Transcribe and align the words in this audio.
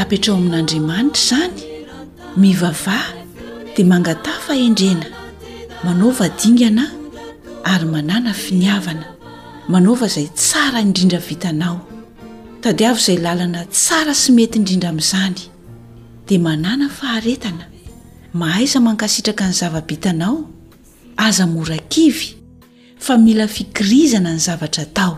apetrao 0.00 0.36
amin'andriamanitra 0.36 1.22
zany 1.28 1.62
mivavah 2.36 3.04
dia 3.76 3.84
mangata 3.86 4.32
fahendrena 4.46 5.06
manaova 5.84 6.26
dingana 6.40 6.84
ary 7.72 7.86
manana 7.94 8.32
finiavana 8.44 9.06
manaova 9.72 10.06
izay 10.10 10.28
tsara 10.40 10.78
indrindra 10.84 11.18
vitanao 11.28 11.76
tadiavo 12.62 12.98
izay 13.04 13.18
lalana 13.24 13.60
tsara 13.76 14.14
sy 14.20 14.28
mety 14.36 14.54
indrindra 14.60 14.88
amin'izany 14.92 15.38
dia 16.26 16.40
manàna 16.46 16.86
faharetana 16.98 17.64
mahaiza 18.40 18.78
mankasitraka 18.86 19.44
ny 19.48 19.54
zavabitanao 19.60 20.34
aza 21.26 21.44
morakivy 21.54 22.26
fa 23.04 23.14
mila 23.24 23.46
fikirizana 23.54 24.30
ny 24.36 24.40
zavatra 24.46 24.84
tao 24.96 25.14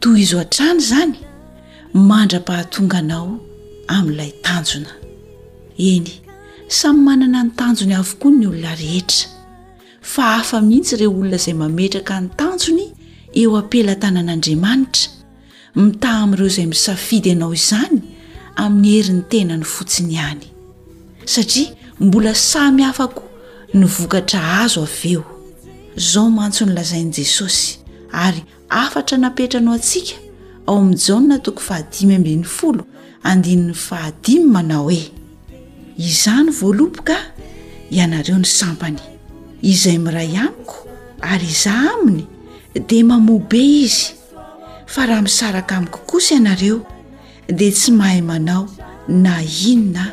toy 0.00 0.16
izy 0.24 0.36
a-trany 0.42 0.80
zany 0.90 1.14
mandra-pahatonganao 2.10 3.47
amin'n'ilay 3.96 4.32
tanjona 4.46 4.92
eny 5.92 6.08
samy 6.78 7.00
manana 7.06 7.40
ny 7.44 7.52
tanjony 7.58 7.94
avokoa 8.00 8.30
ny 8.38 8.44
olona 8.50 8.72
rehetra 8.82 9.26
fa 10.12 10.24
afa 10.40 10.56
mihitsy 10.68 10.94
ireo 10.96 11.10
olona 11.20 11.36
izay 11.40 11.54
mametraka 11.62 12.14
ny 12.22 12.28
tanjony 12.40 12.84
eo 13.40 13.50
ampela 13.60 13.94
tanan'andriamanitra 14.02 15.08
mitamn'ireo 15.82 16.46
izay 16.50 16.66
misafidy 16.74 17.28
anao 17.34 17.52
izany 17.60 17.98
amin'ny 18.62 18.88
herin'ny 18.96 19.22
tenany 19.32 19.64
fotsiny 19.74 20.10
ihany 20.18 20.44
satria 21.34 21.66
mbola 22.00 22.32
samy 22.50 22.82
hafako 22.88 23.22
nyvokatra 23.74 24.40
azo 24.62 24.82
av 24.88 24.96
eo 25.14 25.22
izao 26.00 26.26
mantso 26.38 26.62
ny 26.66 26.72
lazain'i 26.76 27.12
jesosy 27.20 27.64
ary 28.24 28.42
afatra 28.82 29.16
napetra 29.18 29.58
anao 29.60 29.74
antsika 29.78 30.12
ao 30.66 30.76
amin'ny 30.82 30.98
jana 31.06 31.38
tokon 31.44 31.64
fahadimyamb' 31.68 32.44
folo 32.56 32.84
andinin'ny 33.30 33.74
fahadimy 33.86 34.48
manao 34.54 34.84
hoe 34.88 35.02
iza 36.10 36.34
ny 36.44 36.50
voaloboka 36.58 37.16
ianareo 37.96 38.38
ny 38.42 38.48
sampany 38.58 39.00
izay 39.72 39.98
miray 40.04 40.32
aniko 40.44 40.76
ary 41.32 41.48
izao 41.54 41.86
aminy 41.96 42.22
dia 42.88 43.04
mamoa 43.10 43.46
be 43.50 43.60
izy 43.84 44.04
fa 44.92 45.00
raha 45.10 45.22
misaraka 45.26 45.72
amiko 45.78 45.98
kosa 46.10 46.30
ianareo 46.38 46.78
dia 47.58 47.72
tsy 47.76 47.90
mahay 47.98 48.20
manao 48.30 48.64
na 49.22 49.32
inona 49.68 50.04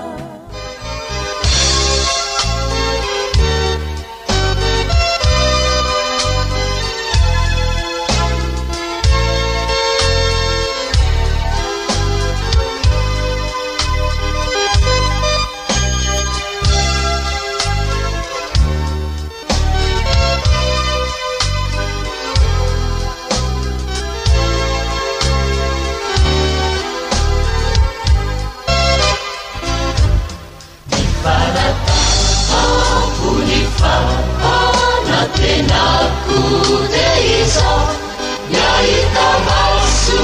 tasu 39.14 40.16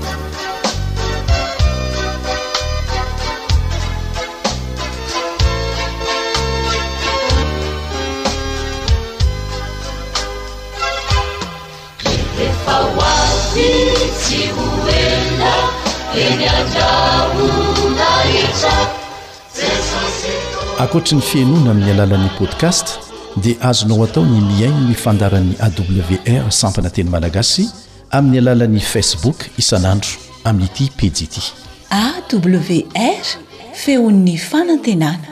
ty 13.55 14.39
h 20.83 20.83
ankoatra 20.83 21.17
ny 21.17 21.25
fienoana 21.31 21.71
amin'ny 21.73 21.91
alalan'ni 21.95 22.31
podcast 22.41 22.87
dia 23.37 23.57
azonao 23.61 24.03
atao 24.05 24.25
ny 24.25 24.41
miainy 24.45 24.89
ny 24.89 24.95
fandaran'ny 24.95 25.55
awr 25.65 26.53
sampana 26.53 26.91
teny 26.93 27.09
malagasy 27.09 27.69
amin'ny 28.13 28.39
alalan'ny 28.45 28.81
facebook 28.81 29.49
isanandro 29.57 30.21
amin'ny 30.45 30.69
ity 30.69 30.93
piji 30.97 31.25
ity 31.31 31.43
awr 32.01 33.27
feon'ny 33.85 34.37
fanantenana 34.37 35.32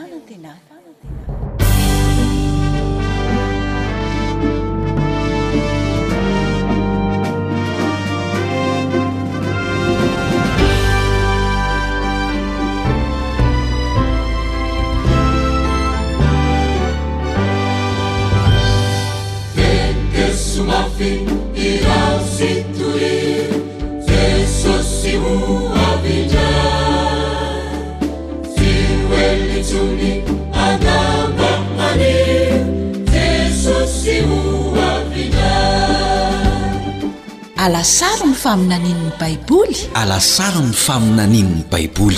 alasary 37.61 38.27
ny 38.33 38.33
faminaniny 38.33 39.09
baiboly 39.21 39.75
alasary 39.93 40.57
ny 40.61 40.71
faminaninny 40.73 41.61
baiboly 41.71 42.17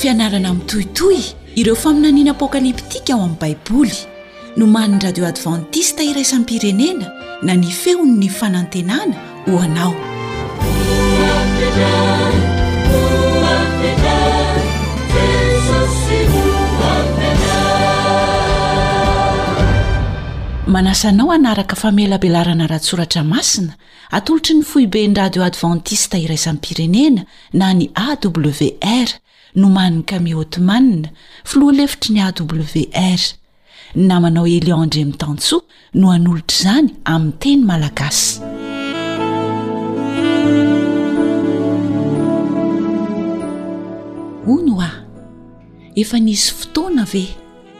fianarana 0.00 0.52
mitohitoy 0.54 1.16
ireo 1.56 1.72
faminaniana 1.76 2.30
apokaliptika 2.36 3.12
ao 3.16 3.20
amin'ny 3.24 3.36
baiboly 3.40 3.94
no 4.56 4.66
man'ny 4.68 4.98
radio 5.00 5.24
advantista 5.32 6.02
iraisany 6.04 6.44
pirenena 6.44 7.08
na 7.42 7.54
ny 7.56 7.66
feon''ny 7.80 8.28
fanantenana 8.28 9.14
ho 9.48 9.58
anao 9.64 9.94
manasanao 20.72 21.28
hanaraka 21.28 21.76
famelabelarana 21.76 22.66
raha 22.66 22.80
tsoratra 22.80 23.24
masina 23.24 23.72
atolotry 24.10 24.54
ny 24.54 24.62
foibeny 24.62 25.14
radio 25.14 25.44
advantista 25.48 26.18
iraizanmypirenena 26.24 27.22
na 27.52 27.74
ny 27.78 27.90
awr 27.94 29.08
no 29.54 29.66
maniny 29.70 30.02
kami 30.02 30.32
hotemanna 30.32 31.08
floa 31.44 31.72
lefitry 31.72 32.12
ny 32.14 32.20
awr 32.24 33.20
namanao 33.94 34.46
eliandremitantso 34.46 35.56
no 35.94 36.10
anolotro 36.12 36.56
izany 36.58 36.88
ami 37.04 37.32
teny 37.42 37.64
malagasyaa 37.64 38.40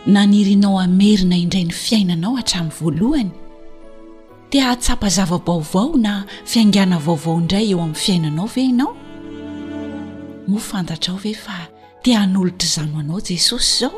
nanirinao 0.06 0.78
amerina 0.80 1.36
indray 1.44 1.64
ny 1.66 1.72
fiainanao 1.84 2.34
atramin'ny 2.40 2.74
voalohany 2.78 3.30
dia 4.52 4.70
atsapazavabaovao 4.74 5.94
na 5.96 6.24
fiaingana 6.50 6.98
vaovao 7.06 7.38
indray 7.40 7.66
eo 7.72 7.80
amin'ny 7.86 7.94
fiainanao 8.04 8.46
ve 8.54 8.62
anao 8.70 8.92
nofantatra 10.48 11.12
ao 11.12 11.18
ve 11.24 11.34
fa 11.34 11.58
tian'olotr' 12.02 12.70
zano 12.74 12.98
anao 13.00 13.20
jesosy 13.20 13.78
zao 13.80 13.94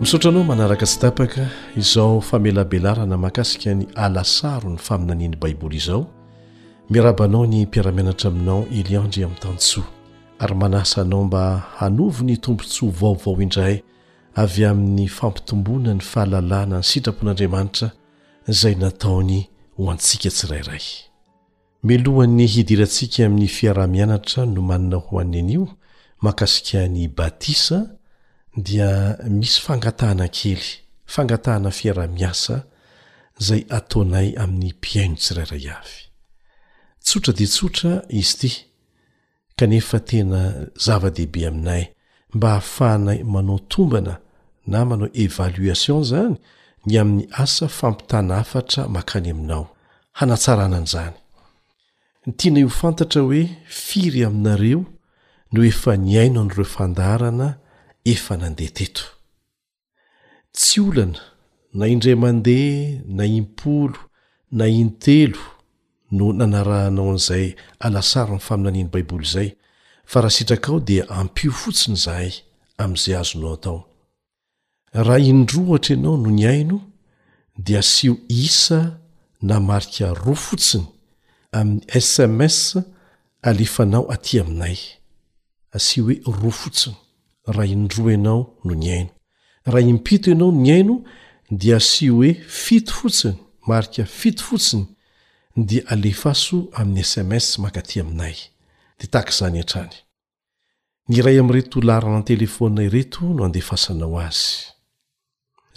misaotra 0.00 0.28
anao 0.32 0.44
manaraka 0.50 0.86
tsy 0.86 0.98
tapaka 1.00 1.42
izao 1.76 2.20
famelabelarana 2.20 3.16
mahakasika 3.20 3.70
ny 3.78 3.84
alasaro 4.04 4.68
ny 4.72 4.78
faminaniany 4.86 5.36
baiboly 5.36 5.76
izao 5.76 6.02
miarabanao 6.90 7.46
ny 7.46 7.62
mpiara-mianatra 7.66 8.28
aminao 8.30 8.64
eliondry 8.74 9.22
ami'ny 9.24 9.38
tantsoa 9.38 9.84
ary 10.38 10.54
manasa 10.54 11.00
anao 11.02 11.24
mba 11.24 11.42
hanovy 11.78 12.22
ny 12.24 12.36
tompontsoa 12.36 12.90
vaovao 13.00 13.42
indray 13.42 13.76
avy 14.42 14.64
amin'ny 14.70 15.06
fampitomboana 15.18 15.92
ny 15.94 16.00
fahalalàna 16.10 16.76
ny 16.78 16.82
sitrapon'andriamanitra 16.90 17.88
zay 18.60 18.74
nataony 18.74 19.38
ho 19.78 19.90
antsika 19.92 20.30
tsirairay 20.36 20.82
melohan'ny 21.88 22.46
hidirantsika 22.54 23.20
amin'ny 23.26 23.46
fiaraha-mianatra 23.56 24.40
no 24.54 24.60
manana 24.70 24.96
ho 25.04 25.20
any 25.20 25.38
anio 25.40 25.62
mahankasikany 26.22 27.08
batisa 27.16 27.78
dia 28.66 28.90
misy 29.38 29.60
fangatahana 29.66 30.26
kely 30.36 30.62
fangatahana 31.14 31.70
fiarah-miasa 31.78 32.54
zay 33.46 33.62
ataonay 33.76 34.28
amin'ny 34.42 34.72
mpiaino 34.78 35.14
tsirayray 35.22 35.66
avy 35.80 36.09
tsotra 37.04 37.32
de 37.38 37.46
tsotra 37.46 37.92
izy 38.20 38.34
ty 38.40 38.50
kanefa 39.58 39.98
tena 40.08 40.40
zava-dehibe 40.84 41.40
aminay 41.50 41.84
mba 42.36 42.48
hahafahnay 42.56 43.18
manao 43.32 43.58
tombana 43.70 44.14
na 44.70 44.78
manao 44.88 45.08
evaliation 45.24 46.00
zany 46.10 46.36
ny 46.86 46.94
amin'ny 47.00 47.24
asa 47.42 47.66
fampitana 47.78 48.34
afatra 48.42 48.82
mankany 48.94 49.28
aminao 49.34 49.64
hanatsaranan'izany 50.18 51.14
ny 52.26 52.30
tiana 52.38 52.60
io 52.64 52.70
fantatra 52.80 53.20
hoe 53.26 53.42
firy 53.84 54.20
aminareo 54.28 54.80
no 55.52 55.60
efa 55.70 55.92
niaino 56.06 56.40
n'ireo 56.44 56.68
fandarana 56.74 57.48
efa 58.12 58.34
nandeha 58.40 58.72
teto 58.78 59.04
tsy 60.56 60.78
olana 60.86 61.20
na 61.78 61.84
indray 61.92 62.16
mandeha 62.22 63.02
na 63.18 63.24
impolo 63.40 64.00
na 64.58 64.66
in-telo 64.80 65.42
no 66.10 66.32
nanarahanao 66.32 67.10
an'izay 67.12 67.56
alasaro 67.78 68.34
nyfaminaniny 68.36 68.90
baiboly 68.92 69.24
izay 69.24 69.48
fa 70.04 70.20
raha 70.20 70.30
sitraka 70.36 70.72
ao 70.72 70.80
dia 70.80 71.08
ampio 71.08 71.52
fotsiny 71.52 71.96
zahay 72.04 72.30
amn'izay 72.82 73.14
azonao 73.16 73.54
atao 73.54 73.80
raha 74.92 75.18
indroa 75.18 75.66
ohatra 75.68 75.94
anao 75.96 76.16
no 76.20 76.30
ny 76.32 76.46
aino 76.52 76.78
di 77.56 77.76
asio 77.76 78.16
isa 78.28 79.00
na 79.42 79.60
marika 79.60 80.14
roa 80.14 80.34
fotsiny 80.34 80.86
amin'ny 81.52 81.82
sms 82.00 82.60
alefanao 83.42 84.06
aty 84.14 84.40
aminay 84.40 84.78
asio 85.76 86.02
hoe 86.04 86.22
roa 86.42 86.50
fotsiny 86.50 86.96
raha 87.46 87.66
indroa 87.76 88.12
anao 88.14 88.56
no 88.64 88.74
ny 88.74 88.88
aino 88.96 89.10
raha 89.64 89.80
impito 89.88 90.30
ianao 90.30 90.50
no 90.52 90.60
ny 90.62 90.70
aino 90.72 91.02
dia 91.50 91.76
asio 91.76 92.14
hoe 92.14 92.34
fito 92.34 92.92
fotsiny 92.92 93.36
marika 93.66 94.04
fito 94.04 94.44
fotsiny 94.44 94.86
ndia 95.56 95.82
alefaso 95.88 96.68
amin'ny 96.74 97.02
sms 97.04 97.46
makatỳ 97.58 98.00
aminay 98.00 98.34
dea 98.98 99.06
taka 99.12 99.30
izany 99.34 99.58
antraany 99.62 99.94
niiray 101.08 101.38
amreto 101.40 101.80
ho 101.80 101.84
larina 101.86 102.16
an 102.18 102.24
telefonna 102.24 102.84
reto 102.94 103.22
noandefasanao 103.36 104.18
azy 104.20 104.58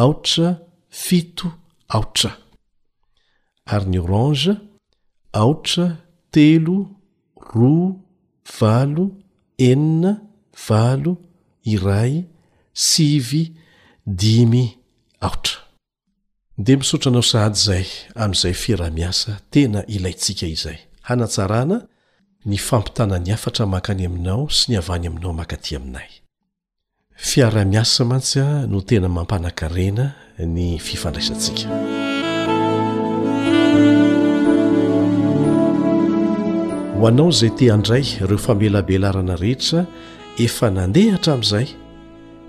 aotra 0.01 0.49
fito 0.91 1.47
aotra 1.95 2.31
arny 3.75 3.99
orange 3.99 4.53
aotra 5.41 5.87
telo 6.33 6.77
roa 7.53 7.91
valo 8.59 9.05
enina 9.71 10.11
valo 10.67 11.13
iray 11.73 12.13
sivy 12.87 13.43
dimy 14.21 14.65
aotra 15.27 15.68
dia 16.59 16.77
misaotranao 16.77 17.23
sahady 17.23 17.53
izay 17.55 17.87
amin'izay 18.15 18.53
fira-miasa 18.53 19.37
tena 19.51 19.85
ilaintsika 19.87 20.47
izay 20.47 20.77
hanatsarana 21.03 21.87
ny 22.45 22.57
fampitanany 22.59 23.31
afatra 23.37 23.67
mankany 23.71 24.07
aminao 24.09 24.49
sy 24.51 24.73
ny 24.73 24.79
havany 24.81 25.07
aminao 25.07 25.33
makatỳ 25.33 25.77
aminay 25.77 26.09
fiara-miasa 27.17 28.05
mantsy 28.05 28.41
a 28.43 28.67
no 28.67 28.81
tena 28.81 29.09
mampanan-karena 29.09 30.07
ny 30.55 30.79
fifandraisantsika 30.83 31.69
ho 36.99 37.07
anao 37.07 37.29
izay 37.31 37.53
te 37.55 37.69
andray 37.73 38.03
reo 38.21 38.39
famelabelarana 38.39 39.37
rehetra 39.37 39.85
efa 40.39 40.71
nandehatra 40.75 41.33
amin'izay 41.39 41.69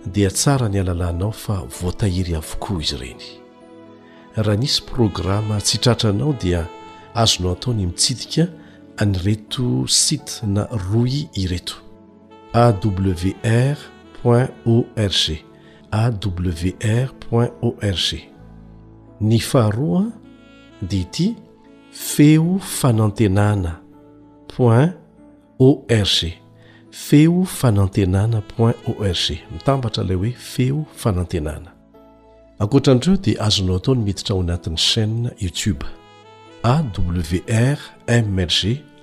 dia 0.09 0.29
tsara 0.33 0.69
ny 0.69 0.79
alalanao 0.81 1.29
fa 1.31 1.61
voatahiry 1.81 2.33
avokoa 2.35 2.81
izy 2.81 2.95
ireny 2.97 3.38
raha 4.41 4.55
nisy 4.57 4.81
programma 4.81 5.59
tsi 5.61 5.77
tratra 5.79 6.09
anao 6.09 6.33
dia 6.33 6.65
azonao 7.13 7.53
ataony 7.53 7.85
mitsidika 7.85 8.47
anyreto 8.97 9.87
site 9.87 10.43
na 10.43 10.63
roui 10.65 11.29
ireto 11.33 11.73
awr 12.53 13.77
org 14.23 14.49
awro 15.91 16.51
org 17.61 18.29
ny 19.29 19.39
faharo 19.49 19.87
a 19.99 20.05
dia 20.89 20.99
ity 21.01 21.35
feo 21.91 22.59
fanantenanaoin 22.59 24.89
org 25.59 26.33
feo 26.91 27.43
fanantenana 27.59 28.41
o 28.57 28.63
org 28.97 29.31
mitambatra 29.53 30.03
ilay 30.03 30.17
hoe 30.17 30.31
feo 30.51 30.85
fanantenana 30.95 31.78
ankoatranireo 32.61 33.17
dia 33.17 33.41
azonao 33.41 33.75
atao 33.77 33.95
no 33.95 34.01
meditra 34.03 34.33
ao 34.35 34.41
anatin'ny 34.41 34.77
chaîne 34.77 35.29
youtube 35.39 35.85
awrmlg 36.63 37.41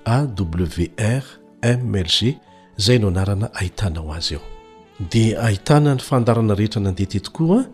awrmlg 0.05 2.39
izay 2.79 2.99
no 3.01 3.07
anarana 3.09 3.49
ahitanao 3.59 4.11
azy 4.17 4.33
eo 4.35 4.41
dia 5.11 5.41
ahitana 5.41 5.95
ny 5.95 5.99
fandarana 6.01 6.55
rehetra 6.55 6.81
nandehate 6.81 7.19
tokoaa 7.19 7.65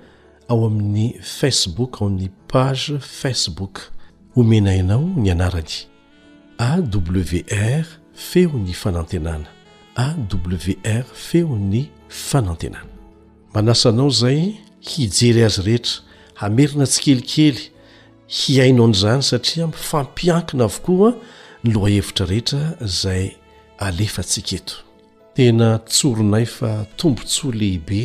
ao 0.50 0.66
amin'ny 0.66 1.14
facebook 1.22 2.02
ao 2.02 2.08
amin'ny 2.08 2.30
page 2.48 3.00
facebook 3.00 3.80
homenainao 4.36 5.02
ny 5.18 5.32
anarany 5.32 5.76
awr 6.68 7.86
feo 8.14 8.52
ny 8.58 8.74
fanantenana 8.74 9.46
awr 10.06 11.04
feo 11.14 11.58
ny 11.58 11.86
fanantenana 12.08 12.90
manasanao 13.54 14.10
zay 14.10 14.63
hijery 14.88 15.42
azy 15.48 15.62
rehetra 15.68 16.02
hamerina 16.42 16.86
tsikelikely 16.92 17.60
hiainao 18.42 18.88
n'izany 18.90 19.22
satria 19.30 19.66
mifampiakina 19.74 20.64
avokoaa 20.70 21.12
ny 21.64 21.68
loahevitra 21.76 22.24
rehetra 22.32 22.62
zay 23.02 23.24
alefa 23.86 24.22
tsiketo 24.32 24.76
tena 25.36 25.68
tsoronay 25.92 26.46
fa 26.58 26.70
tombontsoa 27.00 27.54
lehibe 27.62 28.02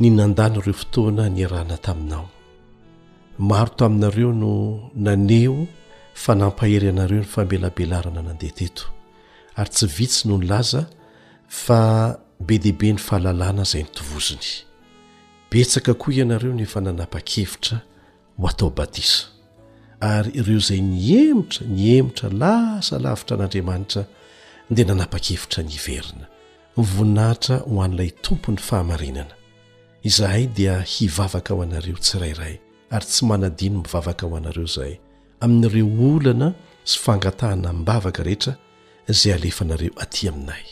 ny 0.00 0.06
nandany 0.18 0.56
ireo 0.58 0.74
fotoana 0.82 1.24
ny 1.34 1.40
arana 1.46 1.76
taminao 1.86 2.26
maro 3.48 3.72
taminareo 3.78 4.30
no 4.42 4.52
naneo 5.04 5.56
fa 6.22 6.32
nampahery 6.40 6.88
anareo 6.92 7.20
ny 7.22 7.28
famelabelarana 7.34 8.20
nandeha 8.26 8.54
teto 8.60 8.84
ary 9.60 9.70
tsy 9.76 9.86
vitsy 9.96 10.20
noho 10.28 10.38
ny 10.40 10.46
laza 10.52 10.82
fa 11.64 11.78
be 12.46 12.56
dehibe 12.62 12.88
ny 12.92 12.98
fahalalàna 13.06 13.64
zay 13.70 13.82
nytovozony 13.84 14.66
betsaka 15.52 15.92
koa 16.00 16.14
ianareo 16.16 16.52
n 16.56 16.60
efa 16.64 16.80
nanapa-kevitra 16.80 17.76
ho 18.40 18.48
atao 18.48 18.70
batisa 18.70 19.28
ary 20.00 20.30
ireo 20.40 20.56
izay 20.58 20.80
ny 20.80 21.28
emotra 21.28 21.66
ny 21.76 21.82
emotra 21.98 22.28
lasa 22.42 22.96
lavitra 23.04 23.34
an'andriamanitra 23.36 24.02
dia 24.74 24.84
nanapa-kevitra 24.90 25.60
ny 25.66 25.72
iverina 25.78 26.26
myvoninahitra 26.76 27.56
ho 27.68 27.82
an'ilay 27.84 28.10
tompony 28.24 28.56
fahamarinana 28.68 29.34
izahay 30.02 30.46
dia 30.56 30.74
hivavaka 30.94 31.50
aho 31.54 31.62
anareo 31.62 31.98
tsirairay 32.04 32.56
ary 32.90 33.06
tsy 33.06 33.22
manadiny 33.30 33.76
mivavaka 33.84 34.24
aho 34.26 34.34
anareo 34.40 34.64
izahay 34.70 34.94
amin'ireo 35.44 35.86
olana 36.14 36.48
sy 36.90 36.96
fangatahana 37.04 37.72
mibavaka 37.76 38.22
rehetra 38.24 38.56
izay 39.08 39.34
alefa 39.36 39.62
anareo 39.66 39.92
atỳ 40.02 40.28
aminay 40.32 40.64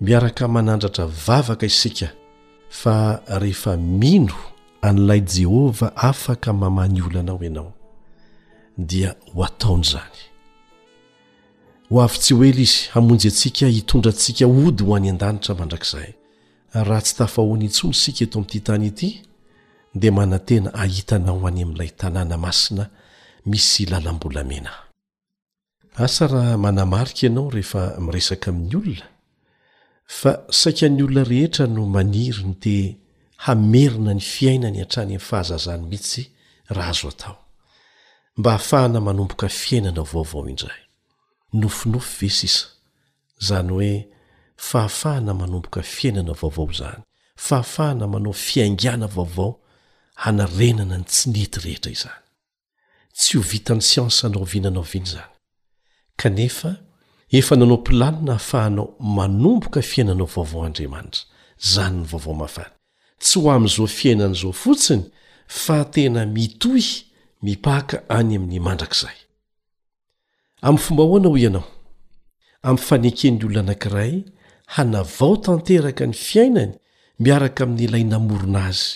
miaraka 0.00 0.48
manandratra 0.48 1.04
vavaka 1.26 1.66
isika 1.66 2.08
fa 2.70 3.20
rehefa 3.42 3.76
mino 3.76 4.34
an'lay 4.82 5.20
jehova 5.26 5.96
afaka 5.96 6.52
mamany 6.52 7.02
olanao 7.02 7.38
ianao 7.44 7.72
dia 8.78 9.14
ho 9.34 9.44
ataon'izany 9.44 10.18
ho 11.90 12.02
avy-tsy 12.02 12.32
hoely 12.34 12.62
izy 12.62 12.78
hamonjy 12.92 13.28
atsika 13.28 13.66
hitondrantsika 13.66 14.46
ody 14.46 14.84
ho 14.84 14.94
any 14.96 15.08
an-danitra 15.10 15.54
mandrakizay 15.60 16.10
raha 16.88 17.02
tsy 17.04 17.14
tafahoanyitsony 17.18 17.94
sika 18.02 18.24
eto 18.24 18.38
ami'ity 18.38 18.60
tany 18.66 18.86
ity 18.90 19.10
dea 20.00 20.12
manantena 20.18 20.70
ahitanao 20.82 21.46
any 21.48 21.62
amin'ilay 21.62 21.90
tanàna 22.00 22.36
masina 22.44 22.84
misy 23.50 23.84
lalam-bolamena 23.90 24.70
asa 26.06 26.24
raha 26.32 26.54
manamarika 26.64 27.20
ianao 27.26 27.48
rehefa 27.56 27.82
miresaka 28.04 28.50
amin'ny 28.50 28.76
olona 28.80 29.06
fa 30.18 30.30
saikany 30.60 31.02
olona 31.04 31.22
rehetra 31.30 31.66
no 31.76 31.82
maniryny 31.94 32.54
te 32.64 32.74
hamerina 33.44 34.12
ny 34.18 34.24
fiaina 34.32 34.70
ny 34.74 34.80
hantrany 34.82 35.12
ami'n 35.14 35.22
fahazazany 35.28 35.84
mihitsy 35.90 36.22
raha 36.76 36.92
azo 36.94 37.08
atao 37.12 37.36
mba 38.38 38.50
hahafahana 38.56 39.00
manomboka 39.06 39.48
fiainana 39.60 40.02
vaovao 40.12 40.48
indray 40.52 40.80
nofinofo 41.60 42.12
vesisa 42.20 42.66
zany 43.48 43.70
hoe 43.74 43.92
fahafahana 44.70 45.32
manomboka 45.40 45.82
fiainana 45.94 46.34
vaovao 46.40 46.68
zany 46.80 47.00
fahafahana 47.46 48.06
manao 48.06 48.32
fiaingana 48.46 49.06
vaovao 49.16 49.52
hanarenana 50.22 50.96
ny 50.98 51.04
tsi 51.12 51.26
nety 51.30 51.58
rehetra 51.64 51.90
izany 51.96 52.22
tsy 53.18 53.38
ho 53.38 53.42
vitan'ny 53.52 53.82
siansynao 53.90 54.44
viananao 54.52 54.86
viany 54.92 55.08
zany 55.14 55.28
kanefa 56.22 56.70
efa 57.32 57.56
nanao 57.56 57.76
planina 57.84 58.32
hafahanao 58.32 58.94
manomboka 59.00 59.82
fiainanao 59.82 60.26
vaovao 60.26 60.64
andriamanitra 60.64 61.22
zany 61.74 62.00
ny 62.00 62.04
vaovao 62.12 62.34
mafary 62.34 62.70
tsy 63.18 63.38
ho 63.40 63.50
amizao 63.50 63.86
fiainany 63.86 64.32
izao 64.36 64.52
fotsiny 64.52 65.02
fa 65.46 65.84
tena 65.84 66.26
mitohy 66.26 66.84
mipaka 67.42 68.02
any 68.08 68.36
amin'ny 68.36 68.60
mandrakzay 68.60 69.16
am 70.62 70.76
fomba 70.78 71.04
hoana 71.04 71.28
ho 71.28 71.38
ianao 71.38 71.64
am 72.62 72.76
fanekeny 72.76 73.36
olono 73.44 73.60
anankiray 73.60 74.22
hanavao 74.66 75.36
tanteraka 75.36 76.06
ny 76.06 76.12
fiainany 76.12 76.72
miaraka 77.20 77.64
ami'nylay 77.64 78.04
namorona 78.12 78.60
azy 78.70 78.88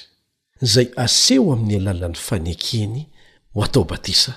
zay 0.73 0.89
aseho 1.05 1.47
ami'ny 1.55 1.77
alalan'ny 1.79 2.17
fanekeny 2.29 3.07
ho 3.55 3.65
atao 3.65 3.85
batisa 3.85 4.33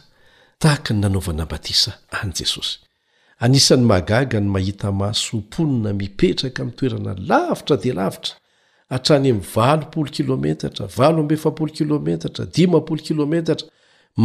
tahaka 0.60 0.94
ny 0.94 1.00
nanovana 1.00 1.46
batisa 1.46 1.92
any 2.20 2.34
jesosy 2.38 2.87
anisan'ny 3.44 3.86
magaga 3.86 4.40
ny 4.42 4.48
mahita 4.56 4.92
maso 5.02 5.30
omponina 5.38 5.92
mipetraka 6.02 6.62
ami'ny 6.64 6.76
toerana 6.78 7.12
lavitra 7.30 7.76
de 7.84 7.92
lavitra 7.94 8.34
hatrany 8.90 9.32
mvalopolo 9.40 10.10
kilometatra 10.12 10.86
valo 10.98 11.24
mbe 11.24 11.36
fapolo 11.44 11.72
kilometatra 11.78 12.44
dimapolo 12.56 13.02
kilometatra 13.08 13.68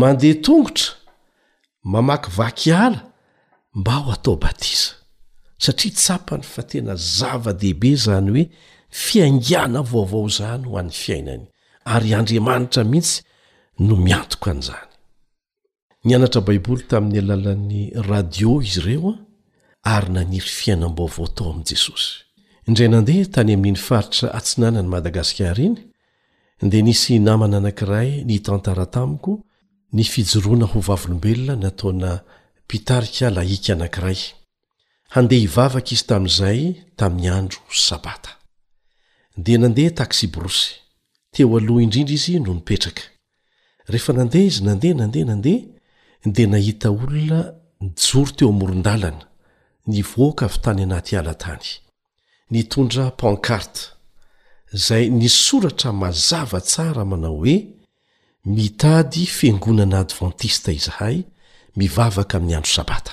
mandeha 0.01 0.41
tongotra 0.45 0.93
mamaky 1.93 2.29
vakiala 2.37 3.01
mba 3.75 3.93
ho 4.01 4.13
atao 4.13 4.37
batisa 4.37 4.93
satria 5.63 5.93
tsapany 5.93 6.43
fa 6.43 6.63
tena 6.63 6.95
zava-dehibe 7.19 7.93
zany 8.05 8.31
hoe 8.33 8.45
fiangiana 9.05 9.81
vaovao 9.93 10.29
zany 10.39 10.65
ho 10.69 10.75
an'ny 10.81 10.93
fiainany 11.03 11.45
ary 11.93 12.11
andriamanitra 12.19 12.83
mihitsy 12.91 13.21
no 13.87 13.95
miantoko 13.97 14.51
an'izany 14.51 14.92
ny 16.05 16.13
anatra 16.17 16.41
baiboly 16.47 16.83
tamin'ny 16.91 17.21
alalan'ny 17.23 17.83
radio 18.11 18.53
izy 18.67 18.81
ireo 18.83 19.13
a 19.15 19.99
ary 19.99 20.11
naniry 20.17 20.51
fiainam-bovotao 20.59 21.53
amin'i 21.53 21.71
jesosy 21.77 22.09
indray 22.69 22.89
nandeha 22.91 23.29
tany 23.37 23.53
aminy 23.57 23.79
faritra 23.89 24.29
atsinana 24.39 24.83
ny 24.83 24.89
madagasikara 24.95 25.63
iny 25.69 25.79
dia 26.73 26.83
nisy 26.89 27.17
namana 27.27 27.57
anankiray 27.61 28.11
ni 28.29 28.37
tantara 28.49 28.87
tamiko 28.97 29.33
nyfijoroana 29.97 30.67
ho 30.73 30.79
vavolombelona 30.89 31.55
nataona 31.65 32.11
pitarika 32.69 33.27
lahika 33.37 33.71
anankiray 33.77 34.21
handeha 35.15 35.43
hivavaka 35.45 35.91
izy 35.95 36.05
tamin'izay 36.11 36.61
tamin'ny 36.99 37.31
andro 37.39 37.61
sabata 37.89 38.31
dia 39.45 39.59
nandeha 39.65 39.93
tasi 39.99 40.27
brosy 40.35 40.69
teo 41.33 41.55
aloha 41.61 41.83
indrindra 41.87 42.15
izy 42.19 42.35
no 42.45 42.51
nipetraka 42.59 43.05
rehefa 43.93 44.13
nandeha 44.21 44.45
izy 44.51 44.61
nandeha 44.69 44.95
nandeha 45.03 45.27
nandeha 45.33 45.61
dia 46.25 46.47
nahita 46.47 46.91
olona 46.91 47.55
joro 47.97 48.31
teo 48.33 48.49
amorondalana 48.49 49.27
nivoaka 49.87 50.47
avy 50.47 50.59
tany 50.63 50.83
anaty 50.83 51.17
ala 51.17 51.35
tany 51.35 51.63
nitondra 52.51 53.11
pankarte 53.11 53.81
zay 54.73 55.09
nisoratra 55.11 55.93
mazava 55.93 56.61
tsara 56.61 57.05
manao 57.05 57.37
hoe 57.37 57.67
mitady 58.45 59.27
fiangonana 59.27 59.99
advantista 60.01 60.73
izahay 60.73 61.25
mivavaka 61.77 62.37
ami'ny 62.39 62.55
andro 62.55 62.71
sabata 62.73 63.13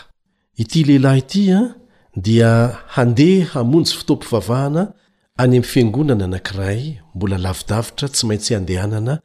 ity 0.62 0.84
lehilahy 0.84 1.20
itya 1.20 1.58
ah, 1.60 1.74
dia 2.16 2.50
handehamonjy 2.88 3.94
fotopovavahana 3.98 4.94
any 5.38 5.58
am 5.58 5.63
fiangonana 5.63 6.25
anankiray 6.25 7.00
mbola 7.16 7.38
lavidavitra 7.38 8.08
tsy 8.10 8.25
maintsy 8.28 8.56
andehanana 8.56 9.20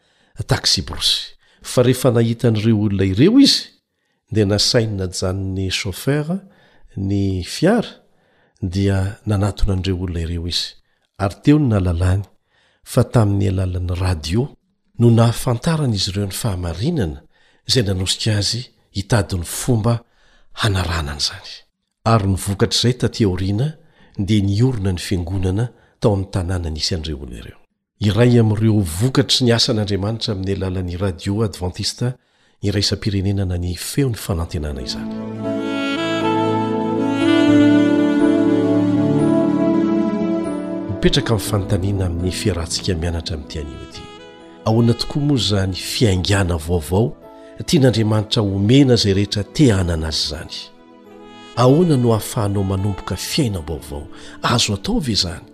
tasibrosy 0.49 1.21
fa 1.63 1.83
rehefa 1.83 2.11
nahitan'reo 2.11 2.81
olona 2.83 3.05
ireo 3.13 3.41
izy 3.41 3.74
dea 4.35 4.47
nasainyna 4.47 5.07
janony 5.19 5.65
shofer 5.71 6.27
ny 7.07 7.45
fiara 7.55 7.93
dia 8.75 8.99
nanatony 9.31 9.73
andreo 9.73 9.97
olona 10.03 10.21
ireo 10.27 10.47
izy 10.53 10.67
ary 11.23 11.37
teo 11.43 11.57
ny 11.59 11.67
nalalàny 11.73 12.23
fa 12.93 13.03
tamin'ny 13.15 13.47
alalan'ny 13.55 13.95
radio 14.05 14.41
no 15.01 15.07
nahafantarany 15.19 15.95
izy 15.99 16.09
ireo 16.13 16.27
ny 16.31 16.35
fahamarinana 16.43 17.19
zay 17.73 17.83
nanosika 17.89 18.31
azy 18.41 18.61
hitadiny 18.97 19.45
fomba 19.61 19.95
hanaranany 20.63 21.23
zany 21.29 21.51
ary 22.13 22.27
nivokatr' 22.33 22.79
zay 22.83 22.95
tatỳaorina 23.01 23.67
dia 24.27 24.41
niorona 24.51 24.91
ny 24.95 25.01
fiangonana 25.07 25.65
tao 26.01 26.13
amiy 26.17 26.31
tanàna 26.35 26.69
nisy 26.77 26.91
andreo 26.97 27.17
olona 27.23 27.37
ireo 27.45 27.59
iray 28.09 28.33
amireo 28.43 28.77
vokatry 29.01 29.41
niasan'andriamanitra 29.47 30.31
ami'ny 30.35 30.53
alalan'ny 30.59 30.97
radio 31.05 31.33
advantista 31.49 32.09
niraisam-pirenenana 32.65 33.57
ny 33.61 33.75
feo 33.77 34.09
'ny 34.11 34.17
fanantenana 34.27 34.81
izany 34.87 35.15
mipetraka 40.91 41.31
amin'ny 41.35 41.47
fanontaniana 41.51 42.05
amin'ny 42.09 42.33
fiarahntsika 42.41 42.93
mianatra 43.03 43.35
amin'ny 43.37 43.49
tianyhodi 43.55 44.03
ahoana 44.69 44.95
tokoa 45.01 45.23
moa 45.29 45.37
zany 45.51 45.75
fiaingana 45.95 46.57
vaovao 46.67 47.05
tian'andriamanitra 47.69 48.41
omena 48.57 48.95
izay 48.99 49.13
rehetra 49.19 49.43
te 49.57 49.65
ana 49.79 49.93
ana 49.97 50.09
azy 50.13 50.25
izany 50.35 50.55
ahoana 51.63 51.97
no 52.03 52.09
hahafahanao 52.15 52.65
manomboka 52.73 53.15
fiaina 53.31 53.59
m-baovao 53.63 54.03
azo 54.53 54.71
atao 54.77 54.99
ve 55.05 55.13
izany 55.17 55.45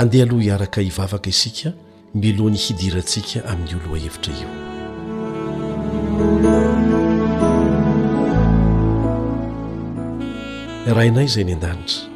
andeha 0.00 0.24
aloha 0.26 0.42
hiaraka 0.46 0.78
hivavaka 0.86 1.28
isika 1.34 1.68
milohany 2.20 2.56
hidirantsika 2.64 3.38
amin'ny 3.52 3.74
olo 3.84 3.94
ahevitra 4.00 4.32
io 4.42 4.75
rainay 10.98 11.24
izay 11.28 11.44
ny 11.44 11.52
an-danitra 11.58 12.08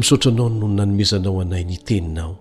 misaotra 0.00 0.30
anao 0.32 0.48
noy 0.58 0.70
nanomezanao 0.78 1.40
anay 1.44 1.64
ny 1.66 1.76
teninao 1.76 2.36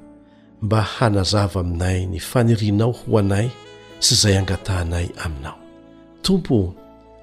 mba 0.62 0.82
hanazava 0.82 1.60
aminay 1.60 2.05
ny 2.08 2.20
fanirianao 2.24 2.91
ho 2.96 3.20
anay 3.20 3.48
sy 4.00 4.13
izay 4.15 4.38
angatahnay 4.39 5.08
aminao 5.24 5.58
tompo 6.24 6.58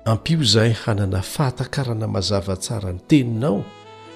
ampio 0.04 0.42
izahay 0.44 0.72
hanana 0.84 1.20
fahatakarana 1.32 2.04
mazavatsarany 2.14 2.98
teninao 3.08 3.64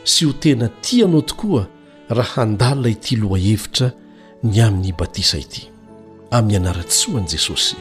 sy 0.05 0.27
ho 0.29 0.33
tena 0.37 0.69
tianao 0.85 1.23
tokoa 1.25 1.65
raha 2.13 2.43
handana 2.43 2.89
ity 2.93 3.17
lohahevitra 3.17 3.93
ny 4.45 4.61
amin'ny 4.63 4.93
batisa 4.99 5.39
ity 5.41 5.63
amin'ny 6.31 6.57
anaratsoan' 6.61 7.29
jesosy 7.33 7.77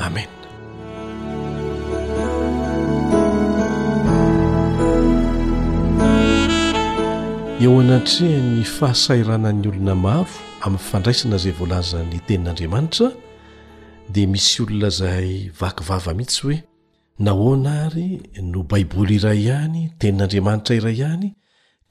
amena 0.00 0.40
eo 7.62 7.80
anatrea 7.80 8.40
ny 8.42 8.64
fahasairanany 8.66 9.60
olona 9.68 9.94
maro 10.04 10.34
amin'ny 10.66 10.84
fandraisana 10.90 11.36
izay 11.40 11.52
voalazany 11.60 12.16
tenin'andriamanitra 12.28 13.08
dia 14.14 14.26
misy 14.32 14.54
olona 14.62 14.88
izay 14.92 15.28
vakivava 15.60 16.12
mihitsy 16.18 16.40
hoe 16.44 16.58
nahoana 17.26 17.74
ry 17.94 18.06
no 18.52 18.60
baiboly 18.70 19.14
iray 19.20 19.38
ihany 19.48 19.80
tenin'andriamanitra 20.00 20.74
iray 20.80 20.96
ihany 21.02 21.28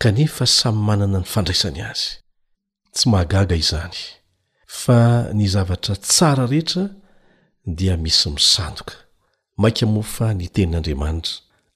kanefa 0.02 0.46
samy 0.60 0.82
manana 0.88 1.20
ny 1.24 1.28
fandraisany 1.34 1.80
azy 1.92 2.08
tsy 2.96 3.06
mahagaga 3.12 3.56
izany 3.64 3.98
fa 4.82 5.00
ny 5.38 5.46
zavatra 5.56 5.96
tsara 6.08 6.44
rehetra 6.52 6.84
dia 7.78 7.94
misy 8.04 8.28
misandoka 8.36 8.96
mainka 9.62 9.86
moafa 9.94 10.26
ny 10.38 10.46
tenin'andriamanitra 10.56 11.36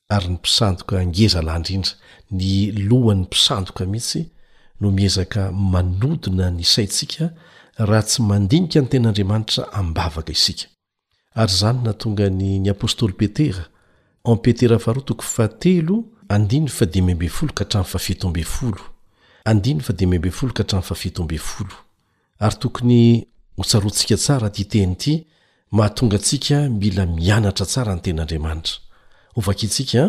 ary 0.09 0.27
ny 0.29 0.33
mpisandoka 0.37 0.95
ngezalahy 1.05 1.57
ndrindra 1.61 1.93
ny 2.37 2.43
lohan'ny 2.89 3.21
mpisandoka 3.25 3.83
mihitsy 3.93 4.21
no 4.79 4.87
miezaka 4.97 5.51
manodina 5.51 6.45
ny 6.57 6.63
saintsika 6.73 7.25
raha 7.89 8.03
tsy 8.09 8.19
mandinika 8.29 8.79
ny 8.81 8.87
ten'andriamanitra 8.91 9.61
abavaka 9.79 10.31
isika 10.37 10.65
ary 11.39 11.53
zany 11.59 11.79
natongany 11.85 12.59
ny 12.63 12.69
apôstoly 12.73 13.13
petera 13.19 13.63
n 14.25 14.37
petera 14.45 14.77
ka 17.57 17.63
htraaftobe 17.81 18.43
folo 21.39 21.75
ary 22.41 22.55
tokony 22.61 23.01
hotsarontsika 23.57 24.15
tsara 24.23 24.49
tyteny 24.49 24.91
ity 24.93 25.13
mahatongantsika 25.71 26.69
mila 26.69 27.05
mianatra 27.05 27.65
tsara 27.65 27.95
ny 27.95 28.01
ten'andriamanitra 28.01 28.75
ho 29.35 29.41
vakiitsika 29.47 30.03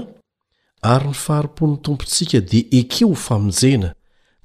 ary 0.93 1.09
ny 1.11 1.15
faharopony 1.25 1.77
tompontsika 1.85 2.39
dia 2.51 2.65
eke 2.79 3.03
ho 3.09 3.15
famonjena 3.27 3.89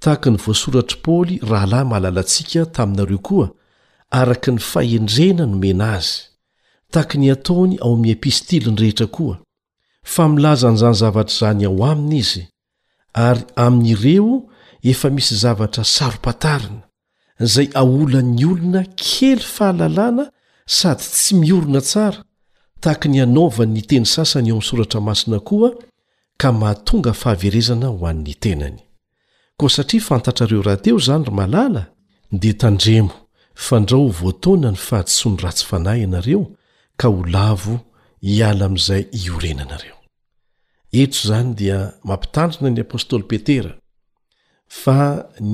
tahaky 0.04 0.30
ny 0.34 0.40
voasoratry 0.46 0.98
pooly 1.06 1.36
rahalahy 1.52 1.86
mahalalantsika 1.92 2.62
taminareo 2.76 3.20
koa 3.28 3.48
araka 4.20 4.50
ny 4.56 4.62
fahendrena 4.72 5.44
nomena 5.52 5.86
azy 5.98 6.12
tahkiny 6.94 7.26
ataony 7.36 7.74
ao 7.86 7.96
mia 8.02 8.16
pistiliny 8.24 8.78
rehetra 8.82 9.08
koa 9.18 9.36
familazany 10.16 10.78
zanyzavatry 10.84 11.38
zany 11.40 11.62
ao 11.68 11.78
aminy 11.92 12.18
izy 12.24 12.44
ary 13.28 13.44
amin 13.66 13.86
ireo 13.94 14.34
efa 14.92 15.08
misy 15.16 15.36
zavatra 15.44 15.84
saropatarina 15.96 16.82
zay 17.54 17.68
aola'ny 17.82 18.44
olona 18.52 18.82
kely 19.04 19.42
fahalalàna 19.56 20.26
sady 20.78 21.04
tsy 21.14 21.32
miorona 21.42 21.82
tsara 21.90 22.20
taka 22.82 23.10
ny 23.10 23.20
anaova 23.26 23.64
niteny 23.76 24.06
sasany 24.14 24.48
eo 24.52 24.56
ami 24.60 24.66
soratra 24.70 25.00
masina 25.08 25.40
koa 25.48 25.70
ka 26.42 26.48
mahatonga 26.60 27.12
fahaverezana 27.22 27.88
ho 27.94 28.04
anny 28.12 28.34
tenany 28.44 28.80
koa 29.60 29.70
satria 29.76 30.02
fantatrareo 30.10 30.62
rahateo 30.68 30.98
zany 31.06 31.24
ry 31.28 31.34
malala 31.40 31.82
dea 32.42 32.54
tandremo 32.62 33.14
fandrao 33.66 34.02
ho 34.08 34.12
voatonany 34.22 34.76
fahatsony 34.88 35.38
ratsy 35.44 35.66
fanahy 35.72 36.02
anareo 36.08 36.42
ka 37.00 37.06
ho 37.12 37.18
lavo 37.36 37.76
hiala 38.30 38.64
amyizay 38.70 39.04
iorenanareo 39.22 39.98
etro 41.02 41.22
zany 41.30 41.50
dia 41.60 41.78
mampitandrina 42.10 42.70
ny 42.76 42.82
apostoly 42.86 43.24
petera 43.32 43.72
fa 44.82 44.96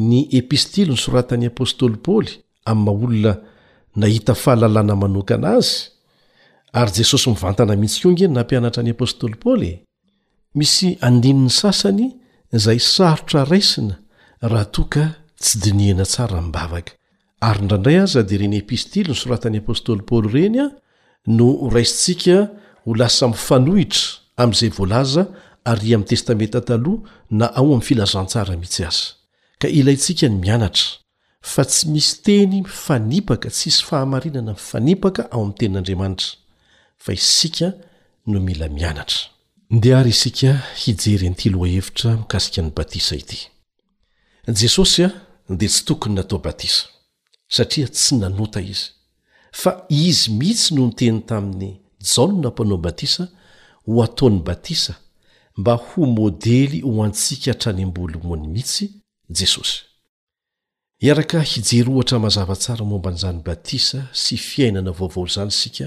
ny 0.09 0.19
epistiliny 0.39 0.97
soratan'ny 1.03 1.45
apostoly 1.53 1.97
paoly 2.05 2.31
amma 2.71 2.91
olona 2.97 3.33
nahita 4.01 4.33
fahalalàna 4.43 4.95
manokana 5.01 5.49
azy 5.59 5.77
ary 6.73 6.91
jesosy 6.95 7.29
mivantana 7.29 7.75
mintsykongeny 7.75 8.33
nampianatra 8.33 8.81
any 8.83 8.91
apostoly 8.91 9.35
paoly 9.43 9.71
misy 10.57 10.89
andininy 11.07 11.49
sasany 11.59 12.05
zay 12.63 12.79
sarotra 12.93 13.41
raisina 13.51 13.95
raha 14.41 14.65
toaka 14.75 15.03
tsy 15.41 15.55
diniana 15.63 16.05
tsara 16.11 16.37
mibavaka 16.45 16.91
ary 17.47 17.61
ndrandray 17.65 17.97
azadi 18.03 18.35
reny 18.41 18.55
epistily 18.61 19.09
nysoratany 19.11 19.57
apôstoly 19.61 20.01
paoly 20.09 20.27
reny 20.35 20.57
a 20.59 20.67
no 21.37 21.47
raisintsika 21.75 22.37
ho 22.85 22.95
lasa 23.01 23.25
mifanohitra 23.33 24.03
amzay 24.43 24.69
voalaza 24.77 25.23
ary 25.71 25.93
am 25.95 26.03
testamenta 26.03 26.61
talh 26.61 26.97
na 27.39 27.45
ao 27.57 27.73
am 27.75 27.81
filazantsara 27.87 28.53
mihitsy 28.61 28.83
aza 28.89 29.05
ka 29.61 29.67
ilaintsika 29.79 30.25
ny 30.29 30.35
mianatra 30.43 30.87
fa 31.51 31.63
tsy 31.69 31.83
misy 31.93 32.11
teny 32.25 32.59
mifanipaka 32.63 33.47
tsisy 33.55 33.81
fahamarinana 33.87 34.51
mifanipaka 34.59 35.21
ao 35.31 35.41
amtenin'andriamanitra 35.47 36.29
fa 36.97 37.13
isika 37.13 37.73
no 38.27 38.39
mila 38.39 38.67
mianatradeary 38.69 40.09
isika 40.09 40.61
hijery 40.83 41.29
thetramikasika 41.35 42.61
ny 42.61 42.71
batsa 42.75 43.15
ity 43.15 43.37
jesosy 44.47 45.03
a 45.05 45.11
dea 45.49 45.69
tsy 45.69 45.85
tokony 45.85 46.15
natao 46.15 46.39
batisa 46.39 46.83
satria 47.47 47.87
tsy 47.87 48.15
nanota 48.15 48.61
izy 48.61 48.87
fa 49.51 49.71
izy 49.89 50.31
mihitsy 50.39 50.73
no 50.75 50.81
nyteny 50.87 51.21
tamin'ny 51.29 51.71
jana 52.09 52.49
mpanao 52.49 52.77
batisa 52.77 53.23
ho 53.85 54.03
ataony 54.03 54.39
batisa 54.47 54.93
mba 55.57 55.73
ho 55.87 56.05
modely 56.05 56.81
ho 56.81 57.03
antsika 57.03 57.51
hatrany 57.51 57.83
ambolomoany 57.83 58.47
mihitsy 58.53 58.85
jesosy 59.37 59.77
iaraka 61.07 61.39
hijery 61.41 61.89
ohatra 61.95 62.17
mazava 62.25 62.55
tsara 62.61 62.83
momba 62.91 63.09
n'zany 63.15 63.39
batisa 63.47 63.99
sy 64.21 64.33
fiainana 64.47 64.91
vaovao 64.99 65.25
zany 65.35 65.49
isika 65.55 65.85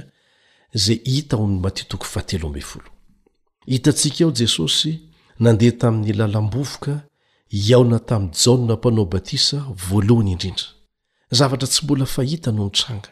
hitantsika 3.66 4.24
ao 4.24 4.30
jesosy 4.40 4.92
nandeha 5.40 5.72
tamin'ny 5.78 6.12
lalambovoka 6.16 6.94
iaona 7.50 7.98
tamy 7.98 8.28
jana 8.44 8.76
panao 8.76 9.04
batisa 9.04 9.58
voalohany 9.90 10.30
indrindra 10.32 10.66
zavatra 11.30 11.66
tsy 11.68 11.80
mbola 11.84 12.06
fahita 12.06 12.50
no 12.52 12.64
nitranga 12.64 13.10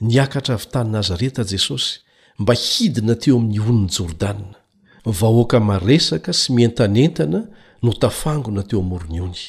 niakatra 0.00 0.54
avy 0.54 0.66
tany 0.72 0.90
nazareta 0.90 1.42
jesosy 1.50 1.90
mba 2.38 2.54
hidina 2.64 3.14
teo 3.22 3.36
aminy 3.38 3.58
onony 3.60 3.88
jordanna 3.96 4.56
vahoaka 5.04 5.60
maresaka 5.60 6.32
sy 6.32 6.52
mientanentana 6.52 7.40
notafangona 7.82 8.62
teo 8.62 8.80
amoroniony 8.80 9.40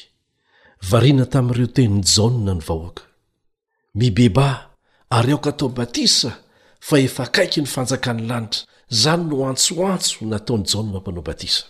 varina 0.90 1.26
tamyireo 1.26 1.68
teny 1.68 2.02
jana 2.13 2.54
ny 2.54 2.62
vahoaka 2.68 3.04
mibeba 3.96 4.70
ary 5.10 5.32
aoka 5.32 5.50
atao 5.50 5.70
batisa 5.70 6.44
fa 6.80 6.98
efa 7.00 7.26
kaiky 7.36 7.62
ny 7.62 7.68
fanjakan'ny 7.70 8.28
lanitra 8.30 8.63
zany 8.90 9.24
no 9.28 9.46
antsoantso 9.50 10.26
nataony 10.30 10.63
jana 10.72 11.00
mpanao 11.00 11.22
batisa 11.22 11.63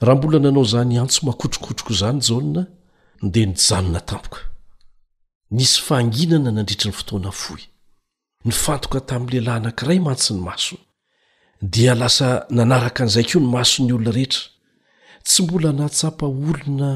rahambola 0.00 0.38
nanao 0.38 0.64
zany 0.64 0.98
antso 0.98 1.20
makotrokotroko 1.26 1.92
zany 1.94 2.20
ja 2.58 2.66
dea 3.22 3.46
nyjanona 3.46 4.00
tampoka 4.00 4.40
nisy 5.50 5.78
fanginana 5.86 6.50
nandritra 6.52 6.90
ny 6.90 6.96
fotoana 6.96 7.30
foy 7.32 7.62
ny 8.44 8.52
fantoka 8.52 9.00
tamin'ny 9.08 9.32
lehilahy 9.32 9.58
anankiray 9.58 9.98
mantsy 10.00 10.34
ny 10.34 10.40
maso 10.48 10.76
dia 11.62 11.94
lasa 11.94 12.46
nanaraka 12.50 13.02
an'izay 13.02 13.24
keo 13.28 13.40
ny 13.40 13.46
masony 13.54 13.92
olona 13.92 14.10
rehetra 14.16 14.44
tsy 15.26 15.42
mbola 15.42 15.70
natsapa 15.72 16.26
olona 16.26 16.90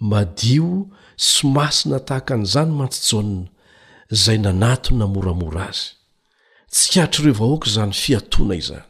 madio 0.00 0.88
sy 1.16 1.46
masina 1.54 1.98
tahaka 2.08 2.34
an'izany 2.36 2.72
mantsy 2.78 3.00
jana 3.14 3.44
zay 4.10 4.38
nanato 4.38 4.94
namoramora 4.94 5.68
azy 5.68 5.97
tsy 6.72 7.00
atroireo 7.02 7.34
vahoaka 7.40 7.66
izany 7.70 7.92
fiatoana 8.04 8.54
izany 8.62 8.82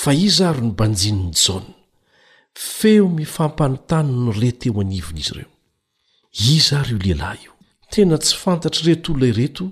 fa 0.00 0.10
izaary 0.26 0.60
nybanjininy 0.66 1.32
jaa 1.44 1.60
feo 2.54 3.08
mifampanontany 3.16 4.10
no 4.24 4.32
ret 4.40 4.60
eo 4.66 4.80
anivina 4.80 5.20
izy 5.22 5.30
ireo 5.34 5.50
izary 6.56 6.90
io 6.92 6.98
lehilahy 7.02 7.42
io 7.44 7.52
tena 7.90 8.16
tsy 8.22 8.36
fantatr' 8.42 8.84
reto 8.88 9.08
olonayreto 9.14 9.64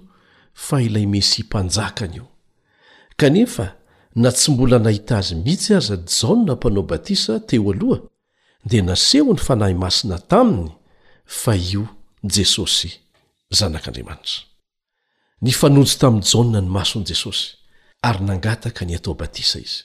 fa 0.67 0.77
ilay 0.87 1.07
mesy 1.15 1.37
himpanjakany 1.41 2.15
io 2.21 2.27
kanefa 3.21 3.67
na 4.23 4.31
tsy 4.33 4.49
mbola 4.53 4.79
nahita 4.79 5.19
azy 5.19 5.35
mihitsy 5.35 5.73
aza 5.75 5.97
jaoa 5.97 6.55
mpanao 6.57 6.83
batisa 6.83 7.41
teo 7.49 7.73
aloha 7.73 7.99
dia 8.69 8.83
naseho 8.83 9.33
ny 9.33 9.41
fanahy 9.47 9.75
masina 9.75 10.19
taminy 10.19 10.71
fa 11.27 11.57
io 11.57 11.85
jesosy 12.35 12.89
zanak'andriamanitra 13.59 14.54
ny 15.45 15.53
fanojy 15.53 15.99
tamin'y 16.01 16.25
jana 16.31 16.61
ny 16.65 16.69
mason'i 16.73 17.05
jesosy 17.11 17.47
ary 18.09 18.25
nangataka 18.25 18.85
nyatao 18.89 19.15
batisa 19.15 19.59
izy 19.61 19.83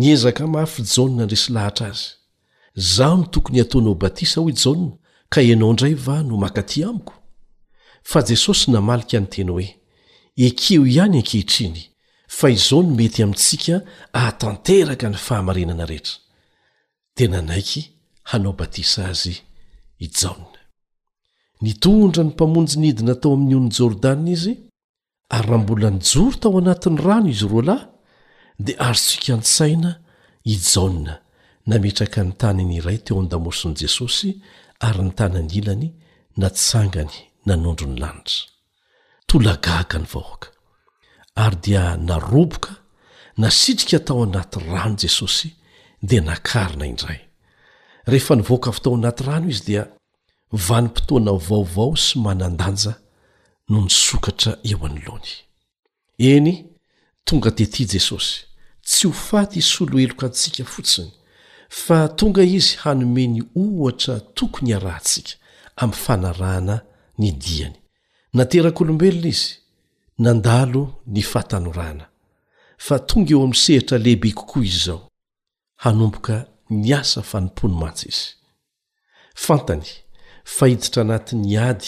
niezaka 0.00 0.44
mafy 0.46 0.82
i 0.82 0.90
jana 1.00 1.24
ndresy 1.24 1.52
lahatra 1.52 1.86
azy 1.94 2.06
zao 2.96 3.16
ny 3.16 3.26
tokony 3.32 3.56
hiataonao 3.58 3.94
batisa 3.94 4.40
hoy 4.40 4.52
i 4.52 4.60
jana 4.64 4.88
ka 5.28 5.38
ianao 5.42 5.70
indray 5.70 5.94
va 5.94 6.22
no 6.22 6.36
makatỳ 6.36 6.84
amiko 6.90 7.14
fa 8.02 8.22
jesosy 8.28 8.70
namalika 8.70 9.20
ny 9.20 9.26
teny 9.30 9.50
hoe 9.50 9.66
ekeo 10.36 10.82
ihany 10.86 11.18
ankehitriny 11.18 11.78
fa 12.38 12.50
izao 12.50 12.82
ny 12.82 12.90
mety 12.96 13.22
amintsika 13.22 13.80
ahatanteraka 14.12 15.08
ny 15.08 15.16
fahamarenana 15.16 15.86
rehetra 15.86 16.16
dea 17.16 17.28
nanaiky 17.28 17.82
hanao 18.30 18.52
batisa 18.52 19.08
azy 19.08 19.36
i 20.04 20.08
jaona 20.20 20.57
nitondra 21.62 22.22
ny 22.24 22.28
mpamonjy 22.34 22.78
nidina 22.80 23.14
tao 23.20 23.32
amin'ny 23.34 23.56
on'ny 23.56 23.70
jordana 23.78 24.30
izy 24.30 24.54
ary 25.34 25.46
raha 25.48 25.58
mbola 25.62 25.90
nijory 25.90 26.36
tao 26.40 26.58
anatiny 26.58 27.00
rano 27.02 27.28
izy 27.32 27.48
ro 27.48 27.62
lahy 27.68 27.86
dia 28.58 28.78
arosika 28.78 29.32
n-tsaina 29.36 29.90
ijaona 30.54 31.14
nametraka 31.66 32.20
ny 32.24 32.32
tanin'iray 32.40 32.98
teo 33.04 33.18
anydamoson'i 33.20 33.76
jesosy 33.82 34.30
ary 34.86 35.02
ny 35.08 35.14
tany 35.18 35.42
nyilany 35.46 35.88
natsangany 36.36 37.16
nanondrony 37.46 37.98
lanitra 38.00 38.46
tolagaka 39.26 39.98
ny 39.98 40.06
vahoaka 40.14 40.48
ary 41.42 41.56
dia 41.64 41.96
naroboka 41.96 42.76
nasitrika 43.36 43.98
tao 43.98 44.22
anaty 44.22 44.58
rano 44.62 44.96
jesosy 44.98 45.50
dia 46.02 46.20
nakarina 46.22 46.86
indray 46.86 47.20
rehefa 48.06 48.36
nivoaka 48.38 48.70
vo 48.70 48.78
tao 48.82 48.94
anaty 48.94 49.24
rano 49.26 49.48
izy 49.50 49.64
dia 49.66 49.88
vanim-potoana 50.52 51.30
o 51.32 51.38
vaovao 51.38 51.96
sy 51.96 52.16
manandanja 52.18 52.94
noho 53.68 53.84
ny 53.84 53.90
sokatra 53.90 54.52
eo 54.70 54.80
anyloany 54.86 55.28
eny 56.18 56.54
tonga 57.24 57.50
tetỳ 57.50 57.84
jesosy 57.92 58.34
tsy 58.86 59.06
ho 59.06 59.12
faty 59.12 59.58
isolo 59.58 59.98
eloka 60.00 60.26
antsika 60.26 60.64
fotsiny 60.64 61.10
fa 61.68 62.08
tonga 62.08 62.42
izy 62.42 62.76
hanomeny 62.82 63.38
ohatra 63.60 64.14
tokony 64.36 64.70
iarahantsika 64.72 65.32
amin'ny 65.80 66.00
fanarahana 66.04 66.76
ny 67.18 67.28
diany 67.42 67.76
naterak'olombelona 68.34 69.28
izy 69.32 69.50
nandalo 70.24 70.82
ny 71.06 71.22
fahatanorana 71.30 72.04
fa 72.86 72.96
tonga 73.08 73.30
eo 73.34 73.42
amin'ny 73.44 73.60
sehitra 73.64 73.98
lehibe 73.98 74.32
kokoa 74.32 74.64
izy 74.64 74.80
zao 74.86 75.08
hanomboka 75.76 76.34
ny 76.70 76.88
asa 77.00 77.20
fanompony 77.22 77.74
mantsy 77.80 78.06
izyat 78.08 80.07
fahiditra 80.56 81.00
anatin'ny 81.04 81.54
ady 81.70 81.84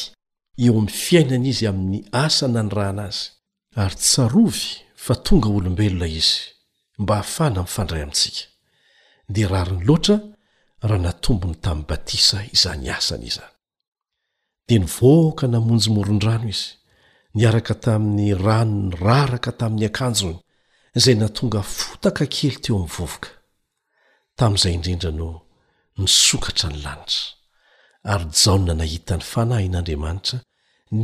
eo 0.64 0.72
amin'ny 0.72 0.96
fiainana 1.04 1.46
izy 1.52 1.66
amin'ny 1.70 2.00
asana 2.24 2.62
ny 2.64 2.70
rana 2.78 3.04
azy 3.12 3.22
ary 3.82 3.96
tsarovy 4.06 4.62
fa 5.04 5.14
tonga 5.26 5.48
olombelona 5.58 6.06
izy 6.20 6.34
mba 7.02 7.14
hahafana 7.20 7.60
mifandray 7.66 8.02
amintsika 8.04 8.40
dia 9.34 9.46
rari 9.52 9.72
ny 9.78 9.82
loatra 9.88 10.16
raha 10.88 11.00
natombony 11.06 11.56
tamin'ny 11.64 11.88
batisa 11.90 12.36
izany 12.56 12.86
asa 12.96 13.14
naizany 13.22 13.54
dia 14.66 14.78
nyvoaka 14.84 15.44
namonjy 15.54 15.88
moron-drano 15.96 16.48
izy 16.54 16.68
niaraka 17.38 17.74
tamin'ny 17.84 18.26
rano 18.44 18.76
ny 18.86 18.90
raraka 19.04 19.50
tamin'ny 19.60 19.86
akanjony 19.90 20.38
izay 20.98 21.16
natonga 21.22 21.60
fotaka 21.78 22.24
kely 22.34 22.56
teo 22.62 22.74
amin'ny 22.76 22.92
vovoka 22.96 23.30
tamin'izay 24.38 24.72
indrindra 24.76 25.10
no 25.18 25.28
misokatra 26.00 26.68
ny 26.72 26.78
lanitra 26.84 27.24
ary 28.04 28.26
jaona 28.44 28.72
nahitany 28.80 29.22
fanahy 29.32 29.66
n'andriamanitra 29.70 30.38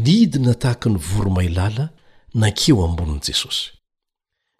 nidina 0.04 0.52
tahaka 0.62 0.86
ny 0.92 0.98
voromailala 1.12 1.84
nankeo 2.40 2.78
ambonin'i 2.88 3.22
jesosy 3.28 3.64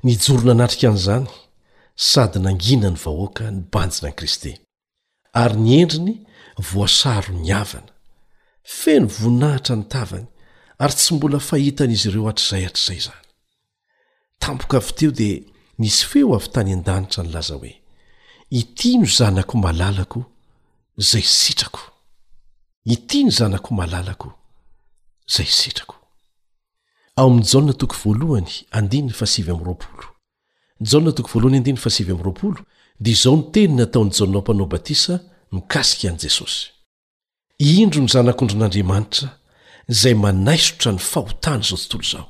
nijorona 0.06 0.52
anatrika 0.56 0.86
an'izany 0.92 1.26
sady 2.10 2.38
nangina 2.46 2.88
ny 2.94 2.98
vahoaka 3.04 3.42
nybanjina 3.56 4.06
an 4.10 4.14
kristy 4.18 4.52
ary 5.42 5.56
ny 5.66 5.70
endriny 5.82 6.14
voasaro 6.70 7.32
niavana 7.46 7.92
feno 8.78 9.06
voninahitra 9.18 9.74
ny 9.80 9.84
tavany 9.94 10.26
ary 10.82 10.94
tsy 10.98 11.10
mbola 11.16 11.38
fahitan'izy 11.50 12.08
ireo 12.10 12.24
hatr'izay 12.30 12.64
atr'izay 12.70 13.00
zany 13.16 13.24
tampoka 14.44 14.74
avy 14.80 14.92
teo 14.98 15.10
dia 15.20 15.38
nisy 15.82 16.02
feo 16.10 16.28
avy 16.38 16.48
tany 16.54 16.70
an-danitra 16.76 17.20
ny 17.24 17.30
laza 17.34 17.54
hoe 17.58 17.72
itino 18.60 19.06
zanako 19.18 19.54
malalako 19.64 20.20
zay 21.10 21.24
sitrako 21.40 21.82
dia 22.86 22.86
izao 22.86 22.86
ny 22.86 23.58
teny 33.52 33.76
nataony 33.76 34.10
janao 34.18 34.40
mpanao 34.40 34.66
batisa 34.66 35.20
mikasika 35.52 36.08
any 36.08 36.18
jesosy 36.18 36.68
indro 37.58 38.00
ny 38.02 38.08
zanak'ondry 38.08 38.56
n'andriamanitra 38.56 39.28
zay 39.88 40.14
manaisotra 40.14 40.92
ny 40.92 40.98
fahotany 40.98 41.62
zao 41.62 41.76
tontolo 41.88 42.02
izao 42.02 42.26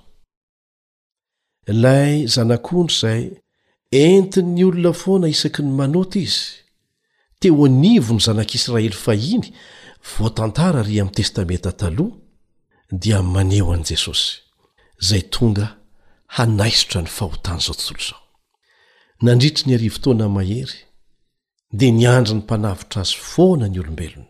lay 1.66 2.26
zanak'ondro 2.26 2.94
zay 3.00 3.22
entinyny 3.92 4.64
olona 4.64 4.92
foana 4.92 5.28
isaky 5.28 5.62
ny 5.62 5.70
manota 5.70 6.18
izy 6.18 6.64
te 7.38 7.50
o 7.50 7.64
anivo 7.66 8.14
ny 8.14 8.20
zanak' 8.20 8.54
israely 8.54 8.92
fahiny 8.96 9.52
voatantara 10.18 10.82
ry 10.82 11.00
am'y 11.02 11.12
testamenta 11.12 11.72
talh 11.80 12.00
dia 13.02 13.18
maneho 13.22 13.72
an' 13.76 13.84
jesosy 13.90 14.40
zay 15.06 15.22
tonga 15.34 15.66
hanaisotra 16.36 17.00
ny 17.02 17.06
fahotany 17.16 17.58
izao 17.60 17.74
tontolo 17.74 18.02
zao 18.10 18.18
nandritry 19.24 19.64
ny 19.66 19.72
ary 19.74 19.88
fotoana 19.94 20.26
mahery 20.36 20.72
dia 21.78 21.90
niandra 21.98 22.34
ny 22.34 22.40
mpanavitra 22.42 23.00
azo 23.02 23.16
foana 23.30 23.66
ny 23.68 23.78
olombelona 23.80 24.24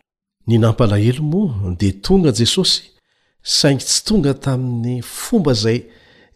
nynampalahelo 0.47 1.23
mo 1.31 1.43
dia 1.79 1.93
tonga 2.07 2.31
jesosy 2.39 2.83
saingy 3.43 3.85
tsy 3.87 4.01
tonga 4.09 4.33
tamin'ny 4.45 4.97
fomba 5.03 5.53
zay 5.63 5.79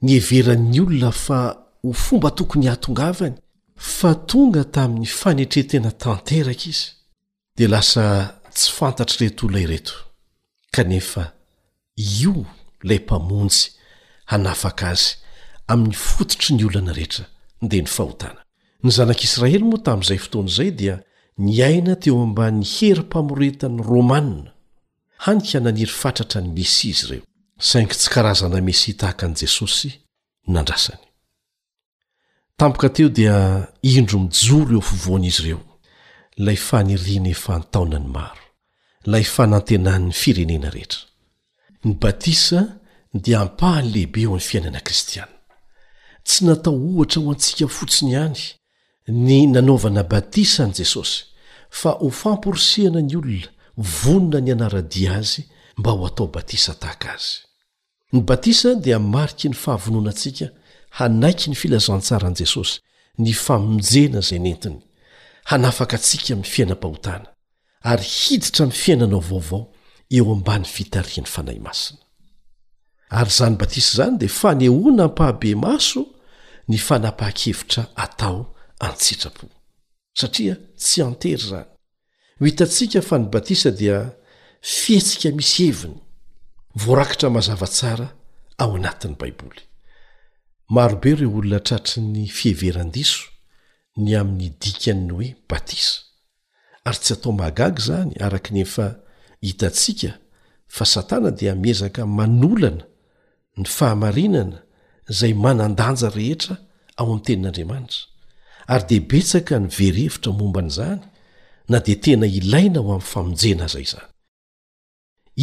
niheveran'ny 0.05 0.81
olona 0.85 1.11
fa 1.24 1.38
ho 1.83 1.92
fomba 2.05 2.31
tokony 2.37 2.66
hahatongavany 2.66 3.35
fa 3.76 4.11
tonga 4.31 4.62
tamin'ny 4.74 5.07
fanetretena 5.20 5.90
tanteraka 6.03 6.64
izy 6.72 6.87
dia 7.57 7.68
lasa 7.72 8.39
tsy 8.54 8.72
fantatr' 8.76 9.16
retoloaireto 9.20 9.92
kanefa 10.74 11.22
io 12.22 12.34
ilay 12.84 12.98
mpamonjy 13.04 13.60
hanafaka 14.30 14.84
azy 14.94 15.06
amin'ny 15.72 15.94
fototry 15.94 16.54
ny 16.56 16.64
oloana 16.66 16.92
rehetra 16.92 17.24
ndeha 17.62 17.82
ny 17.82 17.90
fahotana 17.96 18.40
ny 18.84 18.90
zanak'israely 18.96 19.58
moa 19.70 19.82
tamin'izay 19.86 20.18
fotoana 20.18 20.48
izay 20.50 20.70
dia 20.80 20.96
niaina 21.38 21.96
teo 21.96 22.22
ambany 22.26 22.64
hery-mpamoretany 22.74 23.82
romanna 23.90 24.50
hanykananiry 25.24 25.92
fantratra 26.02 26.40
ny 26.42 26.48
mesia 26.58 26.90
izy 26.90 27.04
ireo 27.14 27.24
saingy 27.58 27.94
tsy 27.94 28.10
karazana 28.10 28.60
mesia 28.60 28.94
tahaka 28.98 29.26
an'i 29.26 29.34
jesosy 29.44 29.90
nandrasany 30.46 31.02
tampoka 32.56 32.88
teo 32.88 33.08
dia 33.08 33.66
indro 33.82 34.18
mijoro 34.18 34.76
eo 34.80 34.82
fovoana 34.82 35.26
izy 35.32 35.42
ireo 35.44 35.69
la 36.46 36.55
farntaonany 37.35 38.09
marolateanirenea 38.16 40.70
ny 41.85 41.92
batisa 42.00 42.61
dia 43.24 43.38
ampahany 43.40 43.88
lehibe 43.92 44.20
hony 44.31 44.40
fiainana 44.48 44.81
kristiana 44.87 45.35
tsy 46.26 46.40
natao 46.46 46.74
ohatra 46.88 47.18
ho 47.22 47.26
antsika 47.35 47.66
fotsiny 47.79 48.11
ihany 48.16 48.40
ny 49.26 49.38
nanovana 49.55 50.03
batisa 50.12 50.61
an' 50.64 50.72
jesosy 50.79 51.16
fa 51.81 51.90
ho 52.00 52.09
famporosiana 52.20 53.00
ny 53.09 53.14
olona 53.20 53.48
vonona 54.00 54.38
ny 54.44 54.50
anaradia 54.57 55.11
azy 55.20 55.42
mba 55.79 55.90
ho 55.96 56.00
atao 56.09 56.26
batisa 56.37 56.72
tahaka 56.83 57.09
azy 57.16 57.33
ny 58.12 58.18
batisa 58.29 58.70
dia 58.83 58.98
mariky 59.12 59.46
ny 59.48 59.55
fahavonoanantsika 59.62 60.46
hanaiky 60.98 61.46
ny 61.50 61.57
filazantsara 61.62 62.26
an'i 62.29 62.40
jesosy 62.42 62.74
ny 63.20 63.31
famonjena 63.44 64.20
zay 64.29 64.38
nentiny 64.44 64.79
hanafaka 65.44 65.96
antsika 65.96 66.35
amiy 66.35 66.44
fiainam-pahotana 66.55 67.26
ary 67.90 68.05
hiditra 68.18 68.64
amiy 68.64 68.76
fiainanao 68.83 69.20
vaovao 69.31 69.64
eo 70.16 70.33
ambany 70.33 70.64
fitariany 70.64 71.26
fanahy 71.35 71.59
masina 71.68 72.00
ary 73.18 73.31
zany 73.38 73.57
batisa 73.57 73.92
izany 73.92 74.16
dia 74.18 74.29
fanehona 74.29 75.05
mpahabe 75.09 75.55
maso 75.55 76.07
ny 76.68 76.76
fanapaha-kevitra 76.87 77.83
atao 78.05 78.40
antsitrapo 78.87 79.46
satria 80.20 80.55
tsy 80.76 80.98
antery 81.03 81.42
zany 81.50 81.68
o 82.40 82.42
itantsika 82.50 83.00
fa 83.03 83.16
ny 83.18 83.24
batisa 83.35 83.70
dia 83.70 83.96
fiatsika 84.61 85.29
misy 85.37 85.62
heviny 85.66 85.98
voarakitra 86.83 87.29
mazava 87.31 87.66
tsara 87.66 88.09
ao 88.59 88.76
anatin'ny 88.76 89.16
baibolyrobe 89.20 91.11
eoolnatratrnee 91.24 92.29
ny 93.96 94.12
amin'ny 94.18 94.50
dikan 94.61 95.07
ny 95.09 95.12
hoe 95.12 95.29
batisa 95.50 95.92
ary 96.88 96.98
tsy 97.03 97.12
atao 97.14 97.33
mahagaga 97.38 97.81
zany 97.87 98.11
araka 98.26 98.50
nefa 98.55 98.87
hitantsika 99.46 100.11
fa 100.74 100.85
satana 100.92 101.31
dia 101.38 101.55
mezaka 101.64 102.03
manolana 102.18 102.85
ny 103.61 103.64
fahamarinana 103.76 104.59
izay 105.12 105.33
manandanja 105.44 106.09
rehetra 106.16 106.55
ao 106.98 107.07
ami'ny 107.07 107.22
tenin'andriamanitra 107.26 108.00
ary 108.72 108.85
debetsaka 108.94 109.55
ny 109.62 109.68
verhevitra 109.79 110.31
momban'izany 110.40 111.00
na 111.70 111.79
dia 111.85 111.96
tena 112.05 112.26
ilaina 112.38 112.79
ho 112.85 112.88
amin'nyfamonjena 112.94 113.66
zay 113.74 113.85
zany 113.92 114.09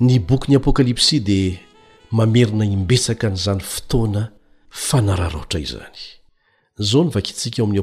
ny 0.00 0.18
bokyn'y 0.18 0.56
apôkalipsy 0.56 1.20
di 1.20 1.40
mamerina 2.16 2.64
imbetsaka 2.74 3.26
nizany 3.34 3.60
fotoana 3.72 4.22
fanararaotra 4.86 5.58
izany 5.66 5.98
zao 6.88 7.02
nivakitsika 7.06 7.58
eoam 7.62 7.78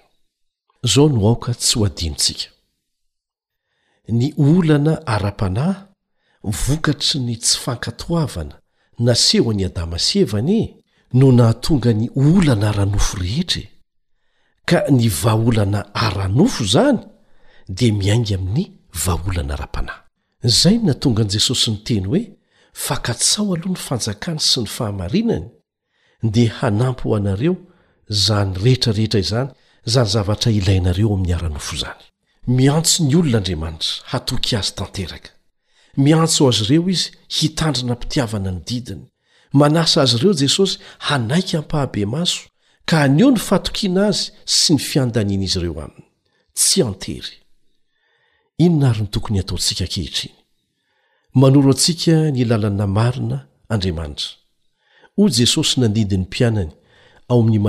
izao 0.83 1.09
no 1.09 1.27
aoka 1.27 1.53
tsy 1.53 1.79
ho 1.79 1.85
adinntsika 1.85 2.47
ny 4.07 4.33
olana 4.37 4.99
ara-panah 5.07 5.87
vokatry 6.43 7.19
ny 7.19 7.35
tsy 7.39 7.57
fankatoavana 7.63 8.55
naseho 8.99 9.49
any 9.51 9.65
adama 9.65 9.97
sevany 9.99 10.83
no 11.17 11.31
nahatonga 11.31 11.91
ny 11.95 12.07
olana 12.15 12.69
ara-nofo 12.69 13.17
rehetra 13.23 13.61
e. 13.61 13.67
ka 14.67 14.81
ny 14.97 15.07
vaolana 15.09 15.79
ara-nofo 16.07 16.63
zany 16.75 16.99
dia 17.77 17.93
miaingy 18.01 18.33
amin'ny 18.37 18.65
vaolana 19.03 19.53
ra-panahy 19.61 20.01
zay 20.61 20.75
no 20.79 20.85
natongan'i 20.91 21.31
jesosy 21.37 21.67
nyteny 21.73 22.07
hoe 22.11 22.21
fakatsao 22.85 23.45
aloha 23.55 23.73
ny 23.75 23.81
fanjakany 23.87 24.41
sy 24.49 24.57
ny 24.65 24.69
fahamarinany 24.75 25.45
dia 26.33 26.49
hanampo 26.59 27.03
o 27.13 27.15
anareo 27.19 27.55
zany 28.25 28.51
rehetrarehetra 28.63 29.19
izany 29.25 29.49
zany 29.93 30.09
zavatra 30.15 30.49
ilainareo 30.59 31.09
amin'ny 31.15 31.33
ara-nofo 31.37 31.71
izany 31.79 32.03
miantso 32.57 32.95
ny 33.07 33.13
olona 33.19 33.37
andriamanitra 33.41 33.93
hatoky 34.11 34.51
azy 34.59 34.73
tanteraka 34.79 35.31
miantso 36.03 36.41
azy 36.51 36.63
ireo 36.65 36.89
izy 36.95 37.07
hitandrina 37.35 37.93
mpitiavana 37.97 38.49
ny 38.55 38.61
didiny 38.67 39.03
manasa 39.59 40.01
azy 40.01 40.15
ireo 40.17 40.33
jesosy 40.43 40.73
hanaiky 41.07 41.55
hampahabe 41.57 42.05
maso 42.15 42.41
ka 42.87 42.95
haneo 43.01 43.31
ny 43.31 43.39
fatokiana 43.47 44.01
azy 44.09 44.23
sy 44.45 44.73
ny 44.73 44.79
fiandaniana 44.89 45.43
izy 45.47 45.57
ireo 45.59 45.75
aminy 45.81 46.03
tsy 46.57 46.79
antery 46.89 47.31
inona 48.63 48.89
ary 48.89 49.01
ny 49.01 49.07
tokony 49.13 49.37
hataontsika 49.39 49.87
kehitriny 49.93 50.35
manoro 51.39 51.71
antsika 51.73 52.15
ny 52.31 52.39
lalana 52.45 52.85
marina 52.87 53.37
andriamanitra 53.73 54.29
hoy 55.17 55.31
jesosy 55.37 55.79
nandindiny 55.81 56.23
mpianany 56.27 56.71
ao 57.29 57.39
amin'ny 57.39 57.59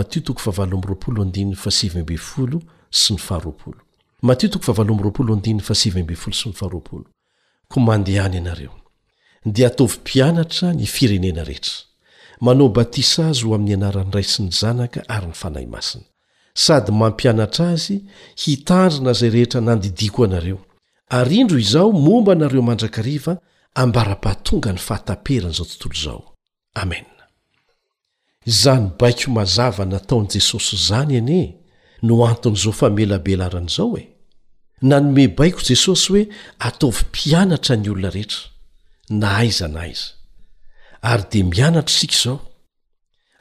mako 7.70 7.80
mandeany 7.80 8.38
anreo 8.50 8.85
datopiantra 9.46 10.72
nfirenea 10.72 11.44
reet 11.44 11.66
manao 12.44 12.68
batisa 12.76 13.22
azy 13.30 13.42
ho 13.46 13.54
ami'ny 13.54 13.74
anarany 13.78 14.10
ray 14.14 14.26
sy 14.32 14.42
ny 14.42 14.50
zanaka 14.60 15.00
ary 15.14 15.26
nyfanahy 15.30 15.68
masina 15.74 16.06
sady 16.64 16.90
mampianatra 16.92 17.64
azy 17.76 17.96
hitanrina 18.42 19.12
zay 19.18 19.30
rehetra 19.34 19.60
nandidiko 19.60 20.24
anareo 20.24 20.58
ar 21.18 21.30
indro 21.32 21.58
izao 21.58 21.92
momba 21.92 22.32
anareo 22.34 22.62
mandrakariv 22.68 23.24
ambarapahtonga 23.82 24.72
ny 24.72 24.78
fahataperany 24.86 25.52
zao 25.58 25.66
tnto 25.70 25.88
zao 26.04 26.24
amea 26.82 27.14
zny 28.62 28.90
baiko 29.00 29.30
mazava 29.36 29.84
nataony 29.84 30.28
jesosy 30.34 30.74
zany 30.88 31.16
an 31.20 31.30
n 31.30 31.54
nofmelabelranzao 32.02 33.94
e 34.02 34.04
nanome 34.82 35.28
baiko 35.28 35.60
jesosy 35.70 36.12
oe 36.12 36.22
atovy 36.58 36.98
pianatra 37.14 37.76
ny 37.78 37.88
olona 37.88 38.10
rehetra 38.10 38.55
na 39.10 39.26
haiza 39.28 39.68
na 39.68 39.80
aiza 39.80 40.10
ary 41.02 41.24
dia 41.30 41.44
mianatra 41.44 41.90
isika 41.94 42.14
izao 42.14 42.40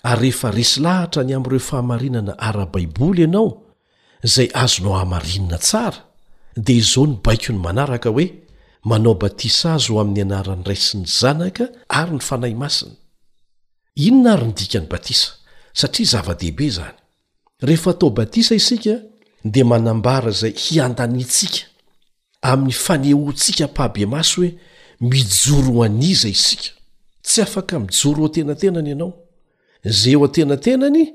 ary 0.03 0.21
rehefa 0.21 0.51
resy 0.51 0.79
lahatra 0.81 1.23
ny 1.23 1.33
am'ireo 1.35 1.59
fahamarinana 1.69 2.33
ara-baiboly 2.47 3.21
ianao 3.21 3.47
izay 4.23 4.47
azonao 4.63 4.93
hahamarinina 4.93 5.57
tsara 5.65 5.99
dia 6.65 6.77
izao 6.81 7.05
ny 7.09 7.15
baiko 7.25 7.49
ny 7.53 7.59
manaraka 7.65 8.09
hoe 8.15 8.25
manao 8.89 9.13
batisa 9.21 9.67
azo 9.75 9.91
o 9.95 9.99
amin'ny 10.03 10.21
anaran'ny 10.25 10.65
ray 10.69 10.77
sy 10.85 10.93
ny 11.01 11.07
zanaka 11.19 11.65
ary 11.99 12.11
ny 12.17 12.21
fanahy 12.29 12.55
masiny 12.63 12.95
inona 14.05 14.29
ary 14.35 14.45
ny 14.47 14.53
dika 14.57 14.79
ny 14.83 14.87
batisa 14.93 15.29
satria 15.79 16.07
zava-dehibe 16.11 16.67
zany 16.77 16.97
rehefa 17.67 17.89
atao 17.97 18.09
batisa 18.17 18.53
isika 18.61 18.93
dia 19.53 19.65
manambara 19.71 20.29
izay 20.35 20.53
hiandanintsika 20.63 21.61
amin'ny 22.51 22.75
fanehontsika 22.85 23.63
mpahabe 23.73 24.03
masy 24.13 24.33
hoe 24.37 24.49
mijoro 25.01 25.71
hoaniza 25.73 26.27
isika 26.27 26.73
tsy 27.21 27.41
afaka 27.41 27.79
mijoro 27.79 28.17
ho 28.21 28.25
atenatenany 28.25 28.89
ianao 28.89 29.13
zay 29.83 30.11
eo 30.13 30.25
atenatenany 30.25 31.13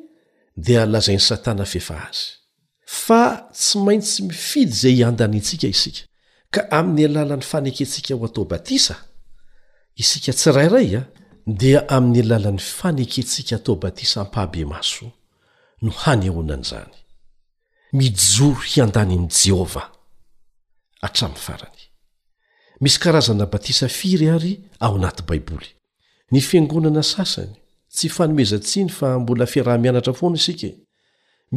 dia 0.57 0.87
lazain'ny 0.87 1.21
satana 1.21 1.65
fefa 1.65 1.95
azy 2.09 2.27
fa 2.85 3.49
tsy 3.53 3.79
maintsy 3.79 4.23
mifidy 4.23 4.73
zay 4.73 4.95
hiandany 4.95 5.37
ntsika 5.39 5.67
isika 5.69 6.03
ka 6.51 6.61
amin'ny 6.79 7.05
alalan'ny 7.09 7.45
faneketsika 7.53 8.15
ho 8.15 8.25
atao 8.27 8.45
batisa 8.45 8.97
isika 10.03 10.33
tsirairay 10.33 10.91
a 11.01 11.03
dia 11.61 11.81
amin'ny 11.97 12.21
alalan'ny 12.25 12.61
faneketsika 12.79 13.57
atao 13.57 13.75
batisa 13.83 14.21
ampahabe 14.21 14.65
maso 14.65 15.07
no 15.83 15.91
hanyhonan' 16.05 16.65
izany 16.67 16.97
mijoro 17.97 18.61
hiandany 18.71 19.15
an' 19.19 19.29
jehova 19.41 19.83
atramin'ny 21.07 21.43
farany 21.47 21.90
misy 22.81 22.99
karazana 22.99 23.47
batisa 23.47 23.89
firy 23.89 24.27
ary 24.37 24.53
ao 24.85 24.95
anaty 24.97 25.23
baiboly 25.29 25.69
ny 26.33 26.41
fiangonana 26.41 27.03
sasany 27.03 27.53
tsy 27.97 28.09
fanomezatsiny 28.09 28.89
fa 28.99 29.09
mbola 29.21 29.47
fiarah-mianatra 29.53 30.13
foana 30.19 30.37
isika 30.41 30.67
e. 30.67 30.73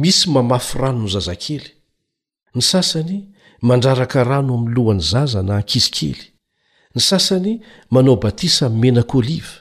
misy 0.02 0.24
mamafy 0.34 0.74
rano 0.82 1.00
ny 1.04 1.08
zazakely 1.14 1.70
ny 2.56 2.62
sasany 2.72 3.16
mandraraka 3.68 4.20
rano 4.30 4.52
amin'ny 4.54 4.74
lohan'ny 4.76 5.04
zaza 5.12 5.40
na 5.46 5.52
ankizikely 5.60 6.24
ny 6.94 7.00
sasany 7.10 7.52
manao 7.94 8.16
batisa 8.24 8.64
menak'oliva 8.82 9.54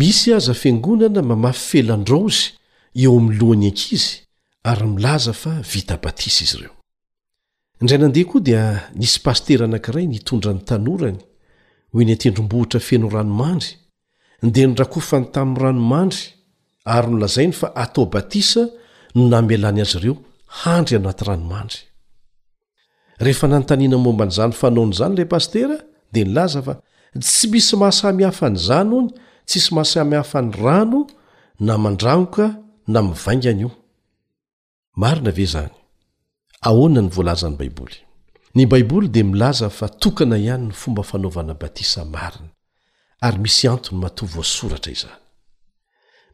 misy 0.00 0.28
aza 0.38 0.54
fiangonana 0.62 1.20
mamafy 1.30 1.62
felandraozy 1.70 2.44
eo 3.02 3.12
amin'ny 3.18 3.38
lohany 3.40 3.66
ankizy 3.70 4.10
ary 4.70 4.86
milaza 4.94 5.32
fa 5.42 5.52
vita 5.72 5.96
batisa 6.04 6.40
izy 6.46 6.58
ireo 6.58 6.73
indray 7.80 7.98
nandeha 7.98 8.28
koa 8.30 8.40
dia 8.48 8.62
nisy 9.00 9.18
pastera 9.26 9.64
anankiray 9.68 10.04
nitondra 10.12 10.50
ny 10.56 10.60
tanorany 10.68 11.18
hoye 11.92 12.04
ny 12.08 12.12
atendrom-bohitra 12.16 12.80
feno 12.88 13.06
ranomandry 13.16 13.70
ndea 14.46 14.66
nirakofany 14.70 15.26
tamin'ny 15.34 15.60
ranomandry 15.64 16.22
ary 16.94 17.08
nolazainy 17.12 17.54
fa 17.60 17.68
atao 17.82 18.04
batisa 18.14 18.62
no 19.16 19.22
namalany 19.34 19.80
azy 19.84 19.96
ireo 20.00 20.14
handry 20.62 20.94
anaty 21.00 21.22
ranomandry 21.30 21.80
rehefa 23.24 23.46
nanontaniana 23.50 23.98
momba 24.06 24.24
nyizany 24.28 24.54
fanaon' 24.60 24.92
izany 24.94 25.14
lay 25.18 25.28
pastera 25.34 25.76
dia 26.12 26.24
nilaza 26.28 26.60
fa 26.66 26.74
tsy 27.24 27.46
misy 27.52 27.74
mahasamihafa 27.80 28.46
ny 28.52 28.58
izanony 28.62 29.08
tsy 29.48 29.56
isy 29.60 29.70
mahasamihafa 29.76 30.38
ny 30.46 30.50
rano 30.62 31.00
na 31.66 31.74
mandranoka 31.84 32.44
na 32.92 32.98
mivaingany 33.06 33.60
io 33.64 33.70
marina 35.02 35.30
ve 35.38 35.46
zany 35.54 35.74
ahoana 36.68 37.00
ny 37.02 37.08
voalaza 37.12 37.48
ny 37.50 37.56
baiboly 37.56 37.96
ny 38.56 38.64
baiboly 38.66 39.08
dia 39.08 39.24
milaza 39.24 39.68
fa 39.70 39.88
tokana 39.88 40.36
ihany 40.38 40.66
ny 40.68 40.72
fomba 40.80 41.02
fanaovana 41.02 41.54
batisa 41.54 42.04
marina 42.04 42.48
ary 43.20 43.38
misy 43.38 43.68
antony 43.68 44.00
mato 44.02 44.22
voasoratra 44.34 44.90
izany 44.96 45.18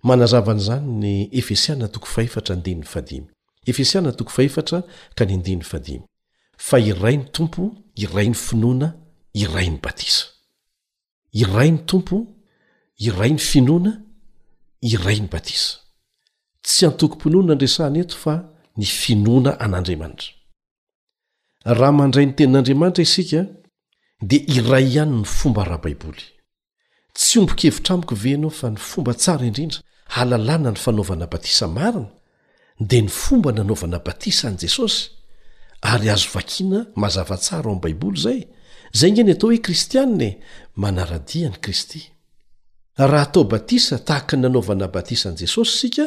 manazavan'izany 0.09 0.87
ny 1.03 1.13
efesiana 1.41 1.87
tokofahefatra 1.95 2.53
andininy 2.57 2.85
fadimy 2.93 3.27
efesiana 3.71 4.11
toko 4.19 4.31
fahefatra 4.37 4.79
ka 5.17 5.23
ny 5.29 5.35
ndininy 5.37 5.63
fadimy 5.73 6.05
fa 6.69 6.77
iray 6.91 7.17
ny 7.17 7.25
tompo 7.35 7.63
iray 8.05 8.27
ny 8.29 8.35
finoana 8.47 8.89
iray 9.45 9.69
ny 9.71 9.79
batisa 9.85 10.25
iray 11.43 11.71
ny 11.73 11.79
tompo 11.91 12.17
iray 13.09 13.31
ny 13.35 13.39
finoana 13.39 13.93
iray 14.83 15.19
ny 15.21 15.29
batisa 15.35 15.73
tsy 16.65 16.83
antokom-pinoana 16.89 17.53
n 17.59 17.61
resaneto 17.65 18.17
fa 18.25 18.35
raha 21.65 21.93
mandray 21.93 22.27
ny 22.27 22.33
tenin'andriamanitra 22.37 23.03
isika 23.03 23.43
dia 24.23 24.41
iray 24.57 24.85
ihany 24.95 25.17
ny 25.21 25.25
fomba 25.27 25.65
raha 25.65 25.81
baiboly 25.85 26.25
tsy 27.15 27.39
ombokevitra 27.41 27.95
amiko 27.95 28.15
venao 28.15 28.51
fa 28.51 28.71
ny 28.71 28.77
fomba 28.91 29.13
tsara 29.23 29.45
indrindra 29.47 29.81
halalàna 30.17 30.71
ny 30.71 30.79
fanaovana 30.85 31.27
batisa 31.33 31.67
marina 31.77 32.09
dia 32.89 33.03
ny 33.05 33.11
fomba 33.23 33.53
nanaovana 33.53 33.99
batisa 34.09 34.49
an' 34.49 34.57
jesosy 34.63 35.03
ary 35.91 36.09
azo 36.11 36.29
vakina 36.35 36.87
mazava 36.97 37.37
tsara 37.45 37.69
o 37.69 37.73
am'y 37.77 37.81
baiboly 37.83 38.13
izay 38.19 38.41
zay 38.99 39.11
ngeny 39.13 39.33
atao 39.33 39.49
hoe 39.51 39.61
kristianina 39.67 40.25
e? 40.29 40.39
manaradia 40.83 41.49
ny 41.51 41.59
kristy 41.65 42.01
raha 42.97 43.23
atao 43.29 43.45
batisa 43.45 43.99
tahaka 43.99 44.37
nanovana 44.37 44.89
batisan'i 44.89 45.39
jesosy 45.45 45.71
isika 45.77 46.07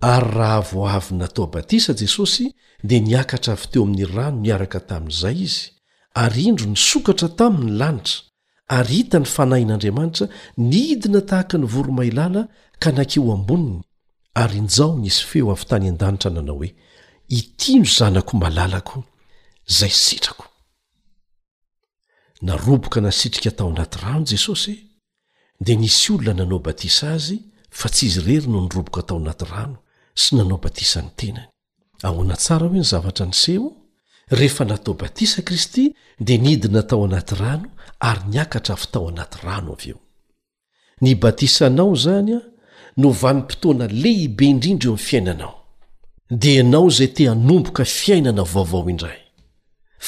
ary 0.00 0.30
raha 0.30 0.56
avoavy 0.62 1.14
natao 1.14 1.46
batisa 1.46 1.92
jesosy 1.94 2.52
dia 2.84 3.00
niakatra 3.00 3.52
avy 3.54 3.66
teo 3.72 3.82
amin'ny 3.82 4.04
rano 4.14 4.38
niaraka 4.44 4.80
tamin'izay 4.88 5.38
izy 5.46 5.62
ary 6.22 6.40
indro 6.50 6.66
nisokatra 6.74 7.28
tamin'ny 7.38 7.72
lanitra 7.80 8.18
ary 8.76 8.94
hita 8.96 9.18
ny 9.22 9.26
fanahin'andriamanitra 9.36 10.26
nidina 10.70 11.20
tahaka 11.28 11.54
nyvoromahilala 11.62 12.42
ka 12.82 12.88
nankeo 12.96 13.32
amboniny 13.36 13.78
ary 14.42 14.56
inzao 14.62 14.90
nisy 15.02 15.22
feo 15.30 15.46
avy 15.54 15.64
tany 15.70 15.86
an-danitra 15.92 16.30
nanao 16.36 16.56
hoe 16.60 16.70
itino 17.38 17.88
zanako 17.96 18.32
malalako 18.42 18.98
zay 19.78 19.90
sitrako 20.04 20.44
naroboka 22.46 22.98
nasitrika 23.06 23.50
tao 23.58 23.68
anaty 23.72 23.98
ranojesos 24.02 24.62
d 25.64 25.76
nsy 25.84 26.08
olona 26.14 26.34
nanaobatisa 26.38 27.04
azy 27.16 27.36
fa 27.78 27.86
ts 27.94 27.98
izy 28.06 28.20
rery 28.26 28.46
no 28.52 28.58
nroboka 28.68 29.02
taonaty 29.08 29.44
rano 29.52 29.78
sy 30.18 30.32
nanao 30.36 30.58
batisany 30.62 31.10
tenany 31.16 31.48
ahona 32.08 32.34
tsara 32.42 32.66
hoe 32.66 32.76
nyzavatra 32.82 33.24
niseho 33.32 33.68
rehefa 34.38 34.64
natao 34.70 34.94
batisa 35.02 35.40
kristy 35.46 35.84
dia 36.26 36.38
nidina 36.44 36.82
tao 36.88 37.04
anaty 37.08 37.34
rano 37.42 37.68
ary 38.08 38.22
niakatra 38.32 38.72
afytao 38.76 39.04
anaty 39.12 39.36
rano 39.46 39.70
avy 39.76 39.88
eo 39.92 39.98
nybatisanao 41.04 41.94
zany 42.04 42.30
a 42.36 42.38
novamypotoana 43.02 43.84
lehibe 44.02 44.42
indrindra 44.52 44.86
eo 44.88 44.94
am 44.94 44.98
fiainanao 45.06 45.54
di 46.40 46.50
ianao 46.54 46.88
zay 46.96 47.08
teahnomboka 47.16 47.84
fiainana 47.84 48.42
vaovao 48.52 48.90
indray 48.90 49.20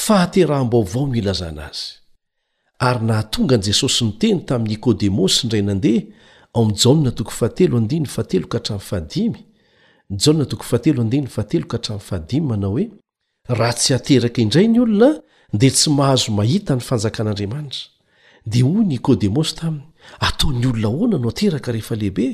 fa 0.02 0.14
haterahmbavao 0.22 1.06
no 1.06 1.14
ilazana 1.20 1.62
azy 1.70 1.84
ary 2.88 3.00
nahatongani 3.06 3.64
jesosy 3.66 4.00
ny 4.04 4.10
teny 4.20 4.38
tamy' 4.48 4.68
nikodemo 4.70 5.24
syndray 5.28 5.62
nadeha 5.62 6.00
j5anao 10.10 11.28
hoe 12.72 12.88
raha 13.56 13.72
tsy 13.78 13.92
ateraka 13.98 14.38
indray 14.44 14.66
ny 14.72 14.78
olona 14.84 15.10
dia 15.60 15.70
tsy 15.76 15.88
mahazo 15.98 16.28
mahita 16.38 16.72
ny 16.78 16.82
fanjakan'andriamanitra 16.90 17.82
dia 18.52 18.64
hoy 18.70 18.82
nikodemosy 18.92 19.52
taminy 19.58 19.84
ataony 20.26 20.64
olona 20.72 20.88
ahoana 20.90 21.16
no 21.24 21.28
ateraka 21.34 21.68
rehefalehibe 21.76 22.26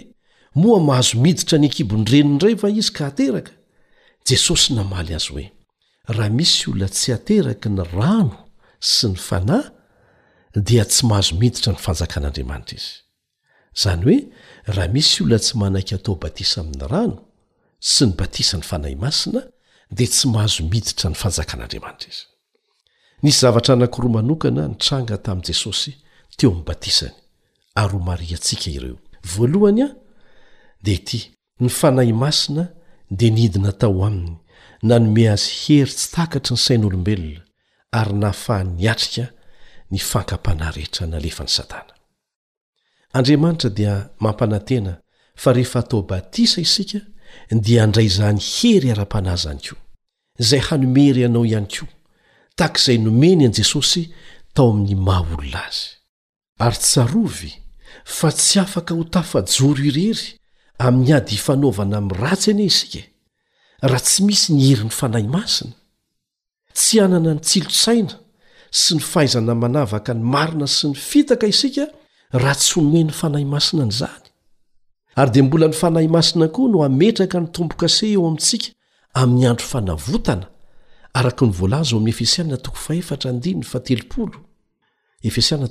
moa 0.63 0.81
mahazo 0.89 1.13
miditra 1.25 1.57
nikibondreno 1.65 2.27
indray 2.33 2.55
va 2.63 2.69
izy 2.81 2.93
ka 2.97 3.03
hateraka 3.11 3.53
jesosy 4.29 4.69
namaly 4.79 5.13
azy 5.19 5.29
hoe 5.35 5.47
raha 6.17 6.31
misy 6.39 6.59
olona 6.71 6.89
tsy 6.97 7.09
hateraka 7.15 7.67
ny 7.77 7.83
rano 7.97 8.37
sy 8.95 9.07
ny 9.13 9.17
fanahy 9.29 9.67
dia 10.69 10.85
tsy 10.91 11.01
mahazo 11.11 11.33
miditra 11.41 11.69
ny 11.77 11.83
fanjakan'andriamanitra 11.87 12.75
izy 12.81 12.93
zany 13.83 14.03
hoe 14.07 14.19
raha 14.75 14.89
misy 14.95 15.15
olona 15.23 15.39
tsy 15.45 15.53
manaiky 15.61 15.93
atao 15.99 16.15
batisa 16.23 16.57
amin'ny 16.65 16.87
rano 16.95 17.17
sy 17.81 18.07
ny 18.09 18.13
batisany 18.17 18.63
fanahy 18.65 18.97
masina 18.97 19.43
dia 19.91 20.07
tsy 20.09 20.29
mahazo 20.31 20.63
miditra 20.65 21.11
ny 21.11 21.17
fanjakan'andriamanitra 21.17 22.09
izy 22.11 22.25
nisy 23.23 23.39
zavatra 23.41 23.75
anank'oroa 23.75 24.13
manokana 24.17 24.69
nytranga 24.69 25.17
tamin'i 25.25 25.47
jesosy 25.53 25.93
teo 26.37 26.51
amin'ny 26.51 26.65
batisany 26.67 27.15
ary 27.75 27.93
ho 27.93 27.99
maria 27.99 28.37
antsika 28.37 28.71
ireo 28.71 28.97
voalohany 29.35 29.83
aho 29.85 29.95
dia 30.83 30.95
ity 30.95 31.21
ny 31.61 31.69
fanahy 31.71 32.13
masina 32.13 32.65
dia 33.11 33.31
nidina 33.31 33.73
tao 33.73 34.05
aminy 34.07 34.37
nanome 34.83 35.29
azy 35.31 35.51
hery 35.65 35.93
tsy 35.93 36.11
takatry 36.17 36.55
ny 36.55 36.59
sain'olombelona 36.61 37.41
ary 37.93 38.13
nahafah 38.13 38.65
nyatrika 38.67 39.33
ny 39.91 39.99
fankampana 39.99 40.71
rehetra 40.71 41.07
nalefa 41.07 41.43
ny 41.45 41.51
satana 41.51 41.93
andriamanitra 43.13 43.71
dia 43.71 43.93
mampanantena 44.21 45.01
fa 45.37 45.53
rehefa 45.53 45.79
atao 45.85 46.03
batisa 46.03 46.61
isika 46.61 46.99
dia 47.51 47.85
andray 47.85 48.09
zany 48.17 48.41
hery 48.57 48.89
hara-panaza 48.93 49.49
any 49.55 49.63
koa 49.71 49.81
izay 50.43 50.63
hanomery 50.69 51.21
ianao 51.25 51.45
ihany 51.51 51.69
koa 51.75 51.89
tahaka 52.57 52.79
izay 52.83 52.99
nomeny 53.07 53.43
an'i 53.49 53.57
jesosy 53.61 54.03
tao 54.55 54.67
amin'ny 54.71 54.95
maha 55.07 55.23
olona 55.37 55.59
azy 55.69 55.87
ary 56.65 56.79
tsarovy 56.87 57.51
fa 58.19 58.29
tsy 58.39 58.57
afaka 58.65 58.93
ho 58.99 59.05
tafajoro 59.15 59.83
irery 59.89 60.29
amin'ny 60.87 61.13
ady 61.19 61.33
hifanaovana 61.37 61.95
amin'nyratsy 62.01 62.49
enie 62.53 62.67
isika 62.73 63.03
raha 63.91 64.03
tsy 64.07 64.21
misy 64.27 64.49
ny 64.57 64.63
hery 64.69 64.83
n'ny 64.85 64.95
fanahy 65.01 65.29
masina 65.37 65.75
tsy 66.79 66.95
hanana 67.03 67.31
ny 67.37 67.41
tsilotsaina 67.47 68.15
sy 68.81 68.91
ny 68.97 69.03
fahaizana 69.13 69.55
manavaka 69.63 70.13
ny 70.19 70.23
marina 70.35 70.67
sy 70.77 70.85
ny 70.93 70.97
fitaka 71.11 71.47
isika 71.55 71.85
raha 72.43 72.57
tsy 72.61 72.73
homeny 72.81 73.13
fanahy 73.21 73.47
masina 73.55 73.83
any 73.85 73.95
izany 73.95 74.26
ary 75.17 75.31
dia 75.31 75.43
mbola 75.43 75.67
ny 75.69 75.73
fanahy 75.75 76.09
masina 76.09 76.49
koa 76.49 76.69
no 76.69 76.79
hametraka 76.85 77.41
ny 77.41 77.47
tombo-kase 77.55 78.07
eo 78.13 78.27
amintsika 78.27 78.69
amin'ny 79.21 79.47
andro 79.51 79.67
fanavotana 79.73 80.47
araka 81.19 81.45
ny 81.47 81.53
voalaza 81.59 81.91
eo 81.93 81.97
ami'ny 81.99 82.11
efesianina 82.15 82.57
too 82.57 82.75
aerefesiaa 82.87 85.63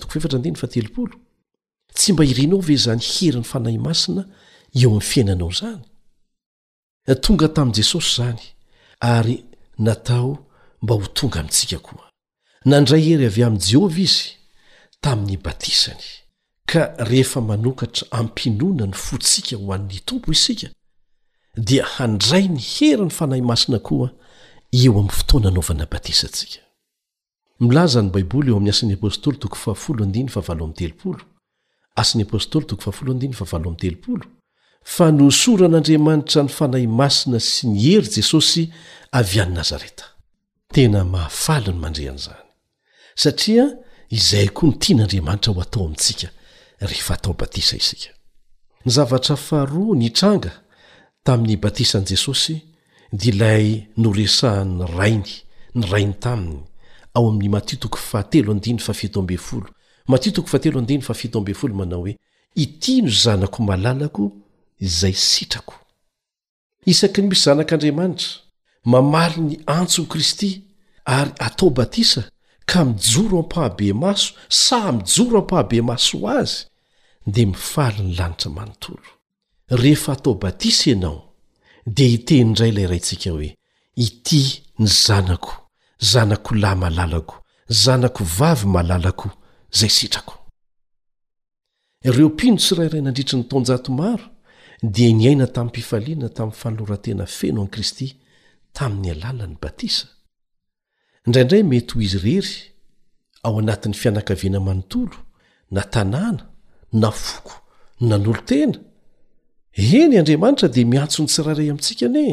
tsy 1.95 2.11
mba 2.13 2.23
irinao 2.31 2.59
ve 2.67 2.75
zany 2.85 3.01
heryny 3.13 3.43
fanahy 3.51 3.77
masina 3.87 4.21
eo 4.81 4.89
amin'n 4.89 5.01
fiainanao 5.11 5.51
izany 5.55 5.83
tonga 7.23 7.47
tamin'i 7.55 7.75
jesosy 7.77 8.09
zany 8.17 8.41
ary 8.99 9.37
natao 9.85 10.29
mba 10.81 10.93
ho 10.99 11.07
tonga 11.17 11.39
amintsika 11.39 11.79
koa 11.87 12.05
nandray 12.71 13.01
hery 13.07 13.25
avy 13.29 13.41
amin'i 13.47 13.65
jehovah 13.71 13.99
izy 14.05 14.27
tamin'ny 15.03 15.37
batisany 15.45 16.07
ka 16.67 16.93
rehefa 16.97 17.41
manokatra 17.41 18.07
ampinoana 18.19 18.85
ny 18.89 18.93
fontsika 18.97 19.55
ho 19.57 19.71
anny 19.75 19.99
tompo 20.05 20.31
isika 20.33 20.67
dia 21.57 21.85
handray 21.97 22.47
ny 22.49 22.59
hera 22.59 23.03
ny 23.05 23.09
fanahy 23.13 23.41
masina 23.41 23.79
koa 23.79 24.09
eo 24.71 24.99
amy 24.99 25.09
fotoanaanaovana 25.19 25.85
batisantsika 25.91 26.59
mlazany 27.59 28.09
baiboly 28.11 28.49
eom 28.49 28.63
fa 34.95 35.09
nohsoran'andriamanitra 35.11 36.43
ny 36.43 36.49
fanahy 36.49 36.87
masina 36.87 37.39
sy 37.39 37.67
niery 37.67 38.07
jesosy 38.15 38.69
avy 39.11 39.39
any 39.41 39.53
nazareta 39.55 40.05
tena 40.73 41.01
mahafalo 41.05 41.71
ny 41.73 41.79
mandreany 41.81 42.17
zany 42.21 42.45
satria 43.15 43.65
izay 44.09 44.47
koa 44.53 44.69
notian'andriamanitra 44.69 45.53
ho 45.53 45.61
atao 45.61 45.83
amintsika 45.85 46.29
ny 46.85 48.07
zavatra 48.85 49.33
fahroa 49.35 49.95
ny 49.97 50.09
tranga 50.13 50.51
tamin'ny 51.25 51.57
batisan'i 51.63 52.05
jesosy 52.13 52.55
dia 53.13 53.31
ilay 53.33 53.67
noresah'ny 53.97 54.83
rainy 54.97 55.33
ny 55.75 55.83
rainy 55.91 56.13
taminy 56.21 56.59
ao 57.15 57.27
amin'ny 57.29 57.49
matitoko 57.49 57.97
fatelo 57.97 58.51
andiny 58.51 58.79
fafito 58.79 59.19
ambe 59.19 59.37
folo 59.37 59.69
matitoko 60.07 60.47
faatelo 60.47 60.79
andiny 60.79 61.01
fafito 61.01 61.37
abey 61.39 61.55
folo 61.55 61.73
manao 61.75 61.99
hoe 61.99 62.17
itino 62.55 63.09
zanako 63.09 63.63
malalako 63.63 64.31
izay 64.79 65.13
sitrako 65.13 65.73
isaky 66.85 67.21
ny 67.21 67.27
misy 67.29 67.43
zanak'andriamanitra 67.45 68.27
mamari 68.85 69.41
ny 69.41 69.57
antso 69.65 70.05
kristy 70.05 70.61
ary 71.05 71.31
atao 71.39 71.69
batisa 71.69 72.23
ka 72.65 72.85
mijoro 72.85 73.39
ampahabe 73.39 73.93
maso 73.93 74.33
sa 74.49 74.91
mijoro 74.91 75.37
ampahabe 75.41 75.81
maso 75.81 76.29
azy 76.29 76.65
rehefa 79.67 80.13
atao 80.13 80.33
batisa 80.33 80.89
ianao 80.89 81.33
dia 81.85 82.07
hiteni 82.07 82.41
indray 82.41 82.69
ilayraintsika 82.69 83.29
hoe 83.31 83.57
ity 83.95 84.61
ny 84.79 84.85
zanako 84.87 85.69
zanako 85.99 86.55
lahy 86.55 86.75
malalako 86.79 87.43
zanako 87.67 88.23
vavy 88.23 88.67
malalako 88.67 89.29
zay 89.71 89.89
sitrako 89.89 90.33
ireo 92.03 92.29
pinosirairai 92.29 93.01
nandritry 93.01 93.39
nytaonj0 93.39 93.91
maro 93.95 94.23
dia 94.83 95.11
niaina 95.13 95.47
tam 95.47 95.69
pifalinana 95.69 96.29
tamiy 96.29 96.51
fanolorantena 96.55 97.25
feno 97.25 97.61
an 97.61 97.67
kristy 97.67 98.15
tamin'ny 98.73 99.09
alalany 99.11 99.57
batisa 99.61 100.07
indraindray 101.27 101.63
mety 101.63 101.93
ho 101.93 102.01
izy 102.01 102.17
rery 102.19 102.55
ao 103.43 103.59
anatin'ny 103.59 103.95
fianakaviana 103.97 104.59
manontolo 104.59 105.17
natanàna 105.71 106.54
nafoko 106.93 107.51
nan'olo 107.99 108.41
tena 108.47 108.79
eny 110.01 110.19
andriamanitra 110.19 110.67
dia 110.73 110.85
miantsony 110.93 111.27
tsirairay 111.29 111.67
amintsika 111.71 112.05
ane 112.09 112.25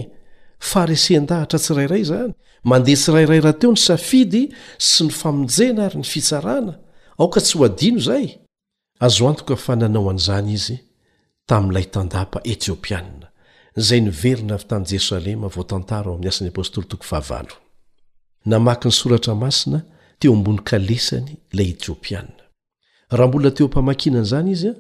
farisen-dahatra 0.71 1.59
tsirairay 1.65 2.03
zany 2.11 2.33
mandeha 2.71 2.97
tsirairay 3.03 3.41
rahateo 3.47 3.71
ny 3.75 3.79
safidy 3.89 4.43
sy 4.89 5.01
ny 5.07 5.11
famonjena 5.21 5.81
ary 5.89 5.99
ny 6.01 6.07
fitsarana 6.13 6.73
aoka 7.21 7.41
tsy 7.45 7.55
ho 7.59 7.65
adino 7.69 7.99
izay 8.03 8.27
azoantoka 9.07 9.55
fa 9.65 9.73
nanao 9.81 10.11
an'izany 10.13 10.51
izy 10.59 10.77
tamin'ilay 11.49 11.87
tandapa 11.95 12.39
etiopianna 12.53 13.27
zay 13.87 14.01
niverina 14.07 14.55
avy 14.59 14.67
ta 14.71 14.77
jerosalemaotataa'y 14.93 16.29
asn'naakny 16.33 18.91
soratra 19.01 19.35
asina 19.49 19.79
teo 20.21 20.33
ambony 20.37 20.61
kalesany 20.71 21.31
ilay 21.53 21.69
etiopiana 21.75 22.42
raha 23.17 23.29
mbola 23.29 23.51
teo 23.51 23.67
mpamakinana 23.67 24.23
izany 24.25 24.51
izy 24.51 24.69
a 24.71 24.75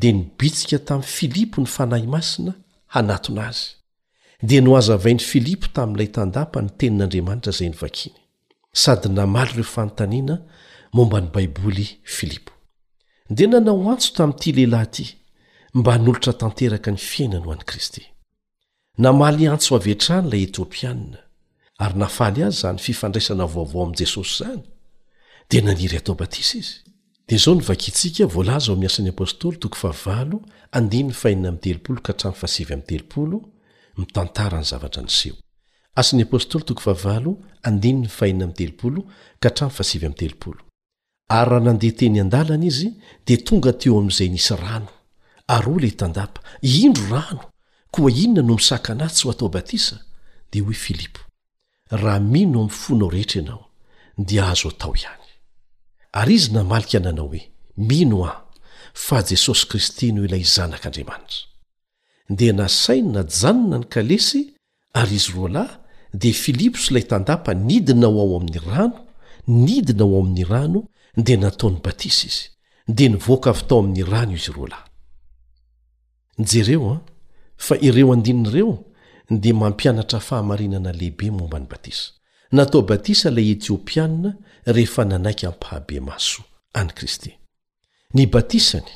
dia 0.00 0.12
nibitsika 0.12 0.78
tamin'i 0.78 1.08
filipo 1.16 1.60
ny 1.60 1.66
fanahy 1.66 2.06
masina 2.14 2.52
hanatona 2.94 3.42
azy 3.48 3.66
dia 4.48 4.60
nohazavain'i 4.66 5.24
filipo 5.32 5.66
tamin'ilay 5.76 6.06
tandapa 6.16 6.58
ny 6.64 6.70
tenin'andriamanitra 6.78 7.50
izay 7.54 7.68
nyvakiny 7.74 8.14
sady 8.82 9.08
namaly 9.18 9.50
ireo 9.52 9.64
fanontaniana 9.74 10.36
momba 10.96 11.18
ny 11.20 11.28
baiboly 11.34 11.86
filipo 12.16 12.52
dia 13.36 13.46
nanao 13.52 13.90
antso 13.92 14.08
tamin'nity 14.18 14.50
lehilahy 14.56 14.84
ity 14.88 15.04
mba 15.78 15.92
nolotra 15.98 16.32
tanteraka 16.42 16.88
ny 16.94 16.98
fiainany 17.10 17.44
ho 17.44 17.50
an'i 17.52 17.64
kristy 17.70 18.02
namaly 19.06 19.44
antso 19.52 19.70
avetrany 19.78 20.26
ilay 20.28 20.42
etiopianina 20.48 21.18
ary 21.82 21.96
nafaly 22.04 22.40
azy 22.48 22.60
za 22.60 22.68
ny 22.72 22.78
fifandraisana 22.86 23.44
vaovao 23.54 23.82
amin'i 23.84 23.98
jesosy 24.02 24.34
izany 24.44 24.62
dia 25.50 25.62
naniry 25.68 25.96
atao 25.96 26.14
batisa 26.14 26.54
izy 26.58 26.91
dia 27.28 27.36
izao 27.36 27.54
nivakintsika 27.54 28.24
voalaza 28.34 28.68
ho 28.72 28.74
ami 28.76 28.86
asan'ny 28.90 29.10
apôstoly 29.14 29.56
toa 29.56 29.94
aat 30.12 30.82
a 32.24 32.76
at0 32.76 33.40
mitantarany 34.00 34.64
zavatra 34.70 35.02
nisioas' 35.02 35.38
ps 35.94 36.14
ary 39.82 40.32
raha 41.36 41.58
nandeha 41.66 41.92
teny 42.00 42.18
an-dalana 42.22 42.64
izy 42.70 42.88
dia 43.26 43.36
tonga 43.46 43.72
teo 43.80 43.92
ami'izay 44.02 44.28
nisy 44.34 44.54
rano 44.64 44.90
ary 45.56 45.68
o 45.74 45.78
lay 45.82 45.90
hitandapa 45.92 46.40
indro 46.82 47.06
rano 47.16 47.44
koa 47.94 48.10
inona 48.22 48.42
no 48.48 48.54
misaka 48.58 48.90
nazy 49.00 49.14
tsy 49.16 49.24
ho 49.26 49.30
atao 49.34 49.48
batisa 49.56 49.96
dia 50.50 50.62
hoe 50.66 50.74
filipo 50.84 51.20
raha 52.02 52.20
mino 52.32 52.58
am 52.64 52.68
fonao 52.80 53.10
rehetra 53.14 53.36
ianao 53.40 53.62
dia 54.28 54.44
azo 54.52 54.68
atao 54.72 54.94
ihany 55.00 55.21
ary 56.20 56.34
izy 56.34 56.48
namalika 56.52 56.98
nanao 57.00 57.26
hoe 57.28 57.40
mino 57.88 58.18
a 58.24 58.32
fa 59.04 59.18
jesosy 59.28 59.62
kristy 59.70 60.06
no 60.14 60.20
ilay 60.26 60.44
zanak'andriamanitra 60.54 61.38
dia 62.38 62.52
nasainna 62.62 63.20
janona 63.40 63.76
ny 63.80 63.86
kalesy 63.94 64.40
ary 65.00 65.16
izy 65.20 65.28
ro 65.36 65.46
lahy 65.54 65.74
dia 66.20 66.34
filiposy 66.44 66.88
ilay 66.90 67.04
tandapa 67.12 67.50
nidina 67.68 68.06
ho 68.14 68.18
ao 68.24 68.34
ami'ny 68.38 68.58
rano 68.68 68.98
nidina 69.66 70.04
ho 70.04 70.08
ao 70.16 70.20
amin'ny 70.22 70.44
rano 70.52 70.78
dia 71.24 71.36
nataony 71.44 71.78
batisa 71.84 72.24
izy 72.30 72.44
dea 72.96 73.08
nivoaka 73.14 73.48
avy 73.52 73.62
tao 73.68 73.78
ami'ny 73.82 74.02
rano 74.12 74.32
izy 74.38 74.50
iro 74.50 74.66
lahy 74.72 74.86
jereoa 76.50 76.96
fa 77.66 77.74
ireo 77.88 78.08
adinreo 78.16 78.72
de 79.42 79.50
mampianatra 79.60 80.20
fahamarinana 80.28 80.90
lehibe 80.98 81.26
momba 81.38 81.58
ny 81.62 81.66
batisa 81.72 82.06
natao 82.56 82.80
batisa 82.90 83.26
ilay 83.30 83.48
etiopiana 83.54 84.30
nanaky 85.08 85.46
apahab 85.46 85.90
mso 86.00 86.42
ankristybatisany 86.74 88.90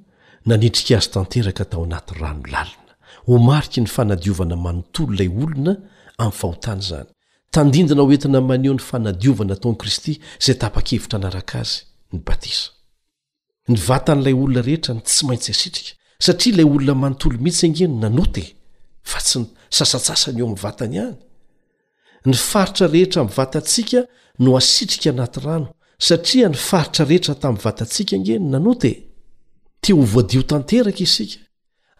nanitriky 0.46 0.94
azy 0.94 1.10
tanteraka 1.10 1.64
tao 1.64 1.84
anaty 1.84 2.14
rano 2.20 2.42
lalina 2.52 2.94
ho 3.26 3.38
mariky 3.38 3.80
ny 3.80 3.86
fanadiovana 3.86 4.56
manontolo 4.56 5.12
lay 5.12 5.28
olona 5.28 5.76
amy 6.18 6.32
fahotany 6.32 6.80
zany 6.80 7.08
tandindina 7.50 8.02
hoetina 8.02 8.40
maneo 8.40 8.72
ny 8.74 8.78
fanadiovanataony 8.80 9.76
kristy 9.78 10.20
zay 10.40 10.54
tapakevitra 10.54 11.18
anaraka 11.18 11.60
azy 11.60 11.82
nybatisa 12.12 12.70
ny 13.68 13.76
vatan'ilay 13.76 14.34
olona 14.34 14.62
rehetra 14.64 14.94
ny 14.96 15.00
tsy 15.04 15.26
maintsy 15.28 15.50
asitrika 15.52 15.90
satria 16.24 16.52
ilay 16.54 16.64
olona 16.66 16.94
manontolo 16.96 17.38
mihitsy 17.38 17.64
angeny 17.68 17.94
nanote 18.00 18.44
fa 19.10 19.20
tsy 19.26 19.38
y 19.72 19.74
sasatsasany 19.78 20.38
eo 20.42 20.46
amin'ny 20.48 20.62
vatany 20.64 20.96
hany 21.00 21.16
ny 22.30 22.36
faritra 22.50 22.86
rehetra 22.92 23.24
mi 23.26 23.30
vatantsika 23.38 24.00
no 24.44 24.56
asitrika 24.60 25.10
anaty 25.12 25.40
rano 25.46 25.68
satria 26.08 26.48
ny 26.48 26.58
faritra 26.68 27.04
rehetra 27.10 27.34
tamin'ny 27.42 27.64
vatantsika 27.66 28.12
angeny 28.16 28.44
nanote 28.54 28.92
te 29.82 29.92
o 29.94 30.02
voadio 30.14 30.42
tanteraka 30.50 31.02
isika 31.06 31.38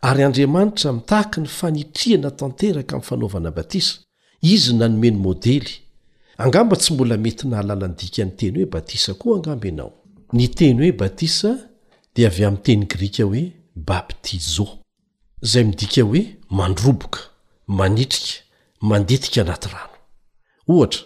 ary 0.09 0.23
andriamanitra 0.25 0.93
mitahaka 0.99 1.41
ny 1.41 1.49
fanitrihana 1.59 2.31
tanteraka 2.31 2.93
ami'ny 2.97 3.09
fanaovana 3.09 3.51
batisa 3.51 3.95
izy 4.55 4.73
nanomeny 4.75 5.17
modely 5.27 5.73
angamba 6.45 6.77
tsy 6.81 6.93
mbola 6.95 7.17
mety 7.17 7.45
na 7.49 7.59
alala 7.61 7.89
ny 7.89 7.95
dika 8.01 8.25
ny 8.25 8.31
teny 8.39 8.57
hoe 8.57 8.67
batisa 8.73 9.13
koa 9.21 9.37
angamb 9.37 9.65
enao 9.65 9.98
nyteny 10.33 10.75
hoe 10.79 10.93
batisa 10.93 11.57
dia 12.17 12.29
avy 12.29 12.45
amiteny 12.45 12.87
grika 12.87 13.25
hoe 13.25 13.53
baptizo 13.77 14.67
zay 15.43 15.65
midika 15.65 16.03
hoe 16.03 16.37
mandroboka 16.51 17.19
manitrika 17.67 18.43
mandetiky 18.81 19.41
anaty 19.41 19.69
rano 19.69 19.95
ohatra 20.69 21.03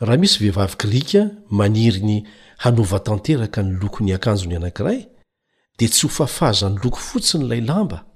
raha 0.00 0.16
misy 0.18 0.38
vehivavy 0.38 0.76
grika 0.78 1.30
maniriny 1.50 2.26
hanova 2.58 2.98
tanteraka 3.00 3.62
ny 3.62 3.76
loko 3.82 4.04
ny 4.04 4.14
akanjony 4.14 4.56
anankiray 4.56 5.06
dia 5.78 5.88
tsy 5.88 6.06
ho 6.06 6.10
fafazany 6.10 6.78
loko 6.84 6.96
fotsiny 6.98 7.44
ilay 7.44 7.60
lamba 7.60 8.06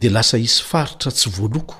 dia 0.00 0.10
lasa 0.10 0.38
isy 0.38 0.62
faritra 0.62 1.12
tsy 1.12 1.30
voaloko 1.30 1.74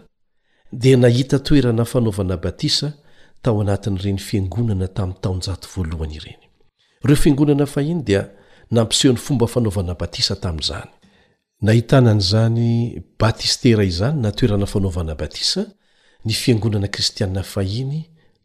dia 0.72 0.96
nahita 0.96 1.36
toerana 1.46 1.84
fanaovana 1.92 2.36
batisa 2.44 2.88
tao 3.42 3.56
anatin'ireny 3.64 4.18
fiangonana 4.28 4.88
tamin'ny 4.96 5.20
tao 5.20 5.56
valohany 5.76 6.14
ireny 6.20 6.44
ireo 7.04 7.16
fiangonana 7.24 7.66
fahiny 7.74 8.00
dia 8.08 8.22
nampiseo 8.76 9.10
n'ny 9.12 9.20
fomba 9.26 9.46
fanaovana 9.54 9.92
batisa 10.02 10.34
tamin'izany 10.44 10.86
nahitanan'izany 11.66 12.64
batistera 13.20 13.84
izany 13.90 14.18
na 14.24 14.30
toerana 14.38 14.66
fanaovana 14.74 15.12
batisa 15.22 15.62
ny 16.26 16.32
fiangonana 16.42 16.88
kristiana 16.94 17.42
fahiny 17.54 17.98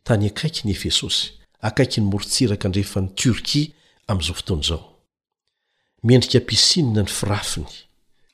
tany 0.06 0.24
akaiky 0.32 0.62
ny 0.68 0.72
efesosy 0.78 1.22
akaiky 1.68 1.98
ny 2.02 2.06
morotsiraka 2.12 2.70
ndrehefa 2.70 3.02
ny 3.02 3.10
tiorkia 3.20 3.68
amin'izao 4.12 4.36
fotoana 4.42 4.64
izao 4.66 4.82
miendrika 6.08 6.40
mpisinna 6.46 7.02
ny 7.06 7.12
firafiny 7.20 7.72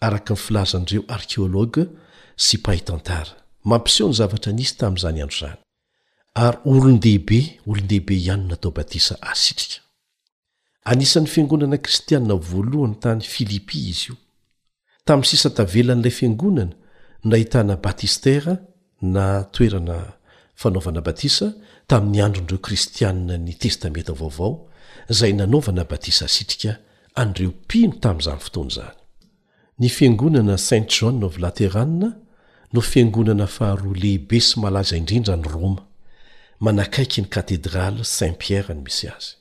araka 0.06 0.34
ny 0.34 0.40
filazan'ireo 0.46 1.02
arkeolaoga 1.16 1.84
sy 2.46 2.56
pahaytantara 2.64 3.34
mampiseho 3.70 4.08
ny 4.12 4.16
zavatra 4.20 4.50
anisy 4.54 4.76
tamin'izany 4.80 5.20
andro 5.24 5.40
zany 5.44 5.58
ary 6.46 6.58
olondehibe 6.72 7.40
olon-dehibe 7.70 8.14
ihany 8.22 8.44
natao 8.50 8.72
batisa 8.78 9.14
asitrika 9.32 9.80
anisan'ny 10.92 11.28
fiangonana 11.34 11.78
kristianina 11.86 12.36
voalohany 12.50 12.96
tany 13.04 13.22
filipi 13.34 13.78
izy 13.92 14.10
io 14.10 14.16
tamin'ny 15.06 15.30
sisa 15.32 15.50
tavelan'ilay 15.58 16.14
fiangonana 16.20 16.74
rahitana 17.32 17.74
batistera 17.86 18.54
na 19.16 19.26
toerana 19.54 19.98
fanaovana 20.62 21.02
batisa 21.08 21.48
tamin'ny 21.90 22.20
andron'ireo 22.26 22.60
kristianna 22.68 23.34
ny 23.46 23.54
testamenta 23.62 24.14
vaovao 24.22 24.52
zay 25.10 25.34
nanaovana 25.34 25.84
batisa 25.84 26.28
sitrika 26.28 26.76
andreo 27.16 27.50
mpino 27.50 27.94
tamin'izany 27.94 28.40
fotoany 28.40 28.70
izany 28.70 28.94
ny 29.80 29.90
fiangonana 29.90 30.58
saint 30.58 30.90
jan 31.02 31.16
nov 31.20 31.38
lateranna 31.38 32.10
no 32.74 32.82
fiangonana 32.82 33.48
faharoa 33.48 33.96
lehibe 33.98 34.40
sy 34.42 34.60
malaza 34.60 34.98
indrindra 34.98 35.36
ny 35.36 35.48
roma 35.54 35.84
manakaiky 36.60 37.22
ny 37.22 37.28
katedrale 37.28 38.04
saint 38.04 38.38
pierre 38.38 38.76
ny 38.76 38.82
misy 38.84 39.08
azy 39.16 39.32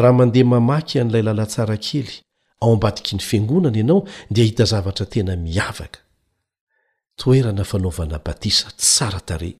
raha 0.00 0.12
mandeha 0.12 0.48
mamaky 0.54 0.98
an'ilay 1.00 1.22
lala 1.22 1.46
tsarakely 1.46 2.22
ao 2.60 2.72
ambadiky 2.72 3.16
ny 3.16 3.22
fiangonana 3.22 3.78
ianao 3.78 4.04
dia 4.30 4.44
hita 4.44 4.64
zavatra 4.64 5.06
tena 5.06 5.36
miavaka 5.36 6.00
toerana 7.16 7.64
fanaovana 7.64 8.18
batisa 8.24 8.70
tsara 8.76 9.20
tare 9.20 9.54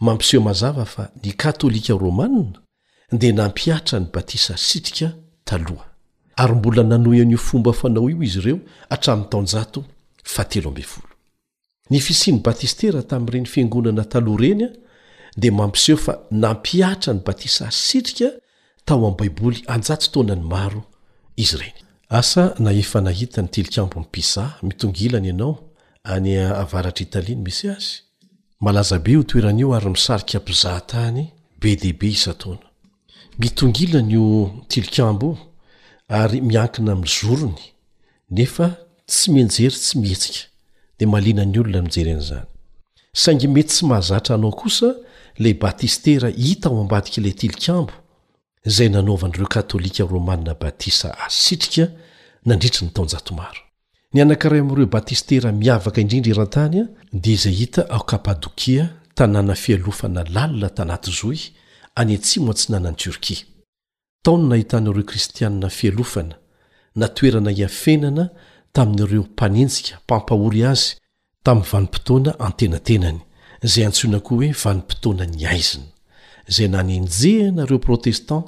mampiseho 0.00 0.42
mazava 0.42 0.84
fa 0.84 1.08
ny 1.22 1.32
katôlika 1.32 1.92
romanna 1.96 2.60
de 3.18 3.30
nampiatra 3.32 4.00
ny 4.00 4.06
batisa 4.12 4.56
sitrika 4.58 5.12
taloha 5.44 5.86
ary 6.42 6.54
mbola 6.54 6.82
nanoy 6.90 7.20
an'io 7.22 7.38
fomba 7.48 7.72
fanao 7.72 8.10
io 8.10 8.22
izy 8.26 8.38
ireo 8.38 8.58
ara'nytoe 8.90 10.74
ny 11.90 12.00
fisiny 12.06 12.38
batistera 12.46 13.02
tami'ireny 13.10 13.46
fiangonana 13.52 14.04
taloh 14.12 14.36
renya 14.40 14.68
di 15.40 15.48
mampiseho 15.58 15.96
fa 15.98 16.14
nampiatra 16.30 17.12
ny 17.14 17.20
batisa 17.26 17.70
sitrika 17.70 18.28
tao 18.84 19.06
ami 19.06 19.16
baiboly 19.18 19.62
a 19.66 19.78
tonany 20.12 20.42
maro 20.52 20.82
i 21.36 21.44
hnaortiy 21.44 23.24
yae 32.04 32.16
e 32.16 32.16
mitongila 33.38 34.02
nyio 34.02 34.50
tilikambo 34.68 35.38
ary 36.08 36.40
miankina 36.40 36.94
mi 36.94 37.06
zorony 37.06 37.58
nefa 38.30 38.76
tsy 39.06 39.30
mienjery 39.30 39.74
tsy 39.74 39.98
mihetsika 39.98 40.40
dia 40.98 41.08
malina 41.08 41.44
ny 41.44 41.58
olona 41.60 41.82
mijeren' 41.82 42.20
zany 42.20 42.46
saingy 43.12 43.46
mety 43.48 43.68
tsy 43.68 43.86
mahazatra 43.86 44.34
anao 44.34 44.52
kosa 44.52 44.94
lay 45.38 45.54
batistera 45.54 46.28
hita 46.28 46.68
o 46.68 46.80
ambadika 46.80 47.20
ilay 47.20 47.32
tilikambo 47.32 47.92
izay 48.66 48.88
nanaovan'ireo 48.88 49.46
katôlika 49.46 50.04
romanna 50.06 50.54
batisa 50.54 51.18
asitrika 51.18 51.92
nandritry 52.44 52.86
ny 52.86 52.90
taonjatomaro 52.92 53.60
ny 54.12 54.22
anankiray 54.22 54.60
ami'ireo 54.60 54.86
batistera 54.86 55.52
miavaka 55.52 56.00
indrindra 56.00 56.30
iran-tany 56.30 56.80
a 56.80 56.86
dia 57.12 57.34
izay 57.34 57.52
hita 57.52 57.90
ao 57.90 58.04
kapadokia 58.04 58.88
tanàna 59.14 59.54
fialofana 59.54 60.24
lalina 60.24 60.68
tanaty 60.70 61.10
zoy 61.20 61.38
aniatsy 61.96 62.40
moa 62.40 62.54
tsy 62.54 62.72
nanany 62.72 62.96
tirkia 62.96 63.44
taony 64.24 64.44
nahitanaireo 64.50 65.04
kristianna 65.10 65.68
fialofana 65.78 66.34
na 67.00 67.06
toerana 67.16 67.50
iafenana 67.60 68.24
tamin'ireo 68.76 69.22
mpanenjika 69.32 69.94
mpampahory 70.04 70.60
azy 70.72 70.88
tamin'ny 71.46 71.68
vanimpotoana 71.72 72.30
an-tenatenany 72.46 73.20
izay 73.66 73.84
antsoina 73.88 74.18
koa 74.26 74.38
hoe 74.40 74.50
vanimpotoana 74.64 75.24
ny 75.34 75.40
aizina 75.52 75.90
zay 76.56 76.68
nanenjehanaireo 76.74 77.78
protestan 77.88 78.42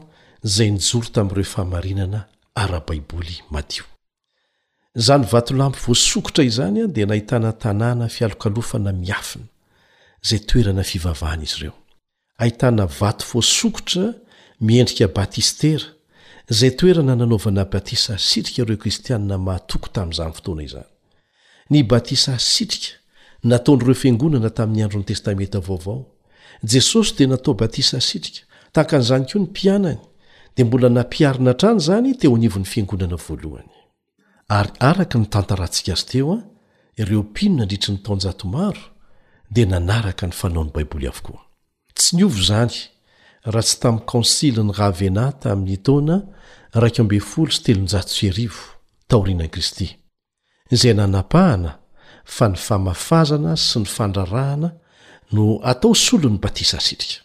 zay 0.55 0.69
nijoro 0.77 1.09
tamin'ireo 1.17 1.49
fahamarinana 1.55 2.21
ara-baiboly 2.63 3.35
madio 3.55 3.85
zany 5.07 5.25
vatolampy 5.33 5.79
voasokotra 5.87 6.43
izany 6.51 6.79
a 6.83 6.87
dia 6.95 7.07
nahitana 7.11 7.51
tanàna 7.63 8.07
fialokalofana 8.17 8.91
miafina 9.03 9.47
zay 10.29 10.39
toerana 10.49 10.83
fivavahana 10.91 11.45
izy 11.49 11.59
ireo 11.61 11.77
ahitana 12.39 12.87
vato 13.01 13.25
fosokotra 13.33 14.15
miendrika 14.69 15.09
batistera 15.17 15.87
izay 16.51 16.71
toerana 16.79 17.15
nanaovana 17.21 17.65
batisa 17.73 18.15
sitrika 18.29 18.63
ireo 18.63 18.77
kristianna 18.83 19.37
mahatoko 19.47 19.89
tamin'izany 19.95 20.33
fotoana 20.39 20.63
izany 20.69 20.89
ny 21.71 21.79
batisa 21.93 22.35
sitrika 22.55 22.91
nataon'ireo 23.51 23.97
fiangonana 24.03 24.51
tamin'ny 24.59 24.83
andron'ny 24.87 25.07
testamenta 25.11 25.59
vaovao 25.69 25.99
jesosy 26.73 27.11
dia 27.17 27.27
natao 27.33 27.55
batisa 27.63 27.99
sitrika 28.11 28.41
tahaka 28.73 28.95
an'izany 28.97 29.25
koa 29.27 29.39
ny 29.39 29.45
mpianany 29.49 30.01
dia 30.55 30.65
mbola 30.67 30.89
nampiarina 30.97 31.53
trany 31.61 31.79
izany 31.83 32.09
teo 32.21 32.33
anivon'ny 32.39 32.69
fiangonana 32.73 33.17
voalohany 33.29 33.73
ary 34.59 34.71
araka 34.91 35.17
ny 35.21 35.27
tantarantsika 35.35 35.91
azy 35.97 36.07
teo 36.13 36.33
an 36.37 36.41
ireo 37.01 37.21
mpinona 37.29 37.63
andritry 37.63 37.91
ny 37.95 37.99
taonjatomaro 38.05 38.83
dia 39.55 39.67
nanaraka 39.73 40.23
ny 40.29 40.33
fanaony 40.41 40.71
baiboly 40.75 41.09
avokoa 41.13 41.46
tsy 41.97 42.13
niovo 42.21 42.39
zany 42.49 42.75
raha 43.51 43.63
tsy 43.67 43.77
tamy'y 43.83 44.05
kansily 44.11 44.63
ny 44.65 44.73
rahvenata 44.81 45.47
amin'ny 45.53 45.79
tona 45.87 46.17
raiko 46.81 47.03
1 47.05 47.51
st 47.59 47.67
taorianani 49.11 49.51
kristy 49.55 49.87
izay 50.75 50.95
nanapahana 51.01 51.73
fa 52.37 52.45
ny 52.53 52.57
famafazana 52.69 53.53
sy 53.67 53.77
ny 53.83 53.89
fandrarahana 53.97 54.71
no 55.35 55.45
atao 55.71 55.93
solo 56.07 56.29
ny 56.33 56.39
batisa 56.45 56.79
sitrika 56.87 57.21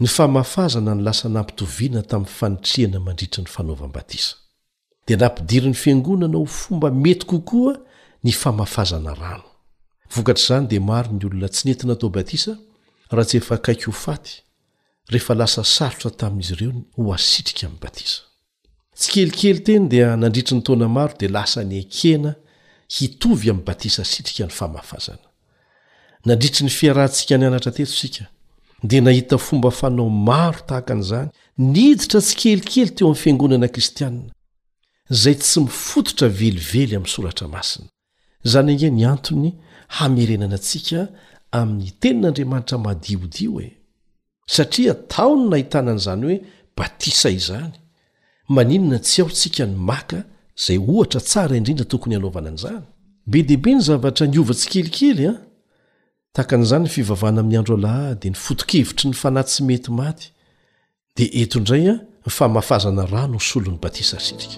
ny 0.00 0.08
famafazana 0.16 0.90
nylasa 0.96 1.26
nampitoviana 1.36 2.00
tamin'ny 2.10 2.34
fanitrihana 2.38 2.98
mandritry 3.06 3.40
ny 3.44 3.48
fanaovam 3.54 3.90
batisa 3.96 4.32
dia 5.06 5.16
nampidiri 5.22 5.66
ny 5.72 5.76
fiangonana 5.82 6.38
ho 6.40 6.44
fomba 6.60 6.90
mety 7.04 7.26
kokoa 7.26 7.74
ny 8.24 8.32
famafazana 8.42 9.14
rano 9.14 9.44
vokatr' 10.14 10.40
izany 10.44 10.66
di 10.70 10.78
maro 10.88 11.10
ny 11.12 11.24
olona 11.26 11.48
tsy 11.48 11.62
netina 11.68 11.96
tao 11.96 12.10
batisa 12.10 12.54
raha 13.16 13.24
tsy 13.28 13.36
efa 13.38 13.56
kaiky 13.64 13.84
ho 13.86 13.92
faty 13.92 14.34
rehefa 15.12 15.32
lasa 15.40 15.62
sarotra 15.76 16.10
tamin'izy 16.20 16.52
ireo 16.54 16.72
ho 16.96 17.12
asitrika 17.14 17.66
min'ny 17.68 17.80
batisa 17.84 18.20
tsy 18.98 19.08
kelikely 19.12 19.60
teny 19.66 19.84
dia 19.92 20.08
nandritry 20.20 20.56
ny 20.56 20.62
tona 20.66 20.86
maro 20.96 21.14
dia 21.20 21.28
lasa 21.36 21.60
ny 21.64 21.76
ekena 21.84 22.32
hitovy 22.96 23.48
amin'ny 23.50 23.66
batisa 23.68 24.02
sitrika 24.12 24.44
ny 24.46 24.52
famahafazana 24.58 25.26
nandritry 26.26 26.62
ny 26.64 26.70
fiarahntsika 26.78 27.34
ny 27.38 27.44
anatra 27.46 27.72
tetosika 27.76 28.24
dia 28.88 29.00
nahita 29.00 29.36
fomba 29.46 29.70
fanao 29.78 30.08
maro 30.28 30.60
tahaka 30.66 30.94
n'izany 30.94 31.28
niditra 31.72 32.20
tsy 32.26 32.34
kelikely 32.40 32.90
teo 32.96 33.06
amin'ny 33.06 33.22
fiangonana 33.22 33.68
kristiana 33.74 34.22
izay 35.10 35.36
tsy 35.42 35.60
mifototra 35.64 36.28
velively 36.28 36.94
amin'ny 36.96 37.10
soratra 37.16 37.46
masina 37.54 37.88
izany 38.46 38.70
angia 38.72 38.90
ny 38.90 39.04
antony 39.14 39.50
hamerenana 39.96 40.56
antsika 40.58 41.00
amin'ny 41.52 41.90
tenin'andriamanitra 42.00 42.78
madiodio 42.86 43.54
e 43.66 43.68
satria 44.54 44.94
taony 45.12 45.42
nahitanan'izany 45.52 46.22
hoe 46.26 46.38
batisa 46.78 47.28
izany 47.38 47.74
maninona 48.56 48.98
tsy 49.06 49.18
ao 49.22 49.30
tsika 49.38 49.64
ny 49.70 49.76
maka 49.90 50.18
izay 50.58 50.78
ohatra 50.92 51.20
tsara 51.28 51.52
indrindra 51.58 51.86
tokony 51.92 52.14
anaovana 52.18 52.50
n'izany 52.52 52.80
be 53.30 53.38
dehibe 53.48 53.70
ny 53.74 53.80
zavatra 53.86 54.24
ny 54.26 54.36
ova 54.42 54.54
tsy 54.58 54.66
kelikely 54.72 55.24
a 55.32 55.34
takan'izany 56.36 56.84
ny 56.84 56.90
fivavahana 56.94 57.40
amin'ny 57.42 57.58
andro 57.60 57.74
alahy 57.80 58.14
dia 58.20 58.30
ny 58.32 58.38
fotokevitry 58.46 59.04
ny 59.10 59.14
fanat 59.22 59.46
tsy 59.52 59.60
mety 59.68 59.90
maty 60.00 60.26
dia 61.16 61.28
entoindray 61.40 61.84
a 61.92 61.96
famafazana 62.38 63.02
rano 63.14 63.36
osolon'ny 63.42 63.78
batisa 63.84 64.16
sitrika 64.26 64.56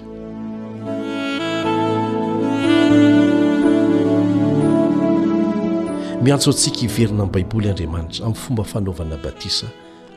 miantso 6.24 6.50
antsika 6.50 6.80
iverina 6.84 7.22
an'y 7.26 7.30
baiboly 7.32 7.68
andriamanitra 7.68 8.24
amin'ny 8.24 8.40
fomba 8.44 8.64
fanaovana 8.64 9.16
batisa 9.24 9.66